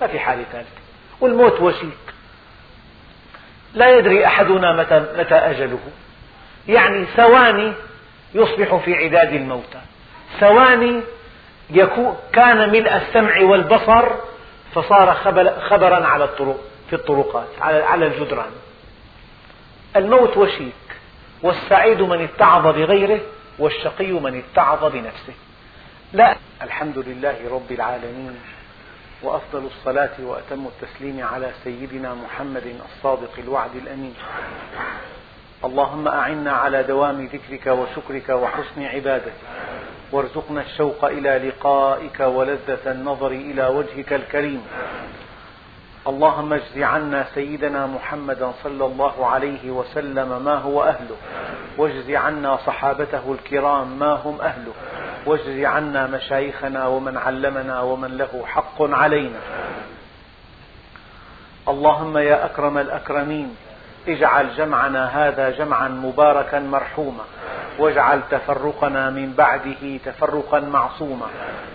[0.00, 0.68] ما في حالة ثالثة
[1.20, 2.07] والموت وشيك
[3.78, 5.78] لا يدري أحدنا متى, متى أجله.
[6.68, 7.72] يعني ثواني
[8.34, 9.80] يصبح في عداد الموتى.
[10.40, 11.00] ثواني
[12.32, 14.08] كان ملء السمع والبصر
[14.74, 15.14] فصار
[15.60, 16.60] خبرا على الطرق
[16.90, 18.50] في الطرقات على الجدران.
[19.96, 20.72] الموت وشيك
[21.42, 23.20] والسعيد من اتعظ بغيره
[23.58, 25.34] والشقي من اتعظ بنفسه.
[26.12, 28.38] لا الحمد لله رب العالمين.
[29.22, 34.14] وأفضل الصلاة وأتم التسليم على سيدنا محمد الصادق الوعد الأمين.
[35.64, 39.32] اللهم أعنا على دوام ذكرك وشكرك وحسن عبادتك.
[40.12, 44.62] وارزقنا الشوق إلى لقائك ولذة النظر إلى وجهك الكريم.
[46.08, 51.16] اللهم اجز عنا سيدنا محمدا صلى الله عليه وسلم ما هو أهله.
[51.78, 54.72] واجز عنا صحابته الكرام ما هم أهله.
[55.26, 59.38] واجز عنا مشايخنا ومن علمنا ومن له حق علينا.
[61.68, 63.56] اللهم يا أكرم الأكرمين
[64.08, 67.24] اجعل جمعنا هذا جمعا مباركا مرحوما.
[67.78, 71.26] واجعل تفرقنا من بعده تفرقا معصوما.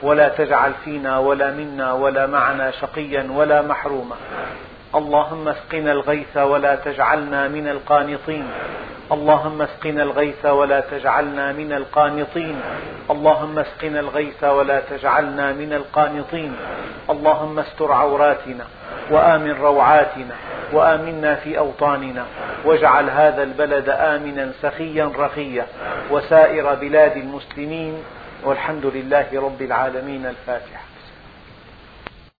[0.03, 4.15] ولا تجعل فينا ولا منا ولا معنا شقيا ولا محروما.
[4.95, 8.47] اللهم اسقنا الغيث ولا تجعلنا من القانطين.
[9.11, 12.61] اللهم اسقنا الغيث ولا تجعلنا من القانطين.
[13.11, 16.55] اللهم اسقنا الغيث ولا تجعلنا من القانطين.
[17.09, 18.65] اللهم استر عوراتنا
[19.11, 20.35] وآمن روعاتنا
[20.73, 22.25] وآمنا في أوطاننا.
[22.65, 25.65] واجعل هذا البلد آمنا سخيا رخيا
[26.11, 28.03] وسائر بلاد المسلمين.
[28.43, 30.25] والحمد لله رب العالمين.
[30.25, 30.92] الفاتحة.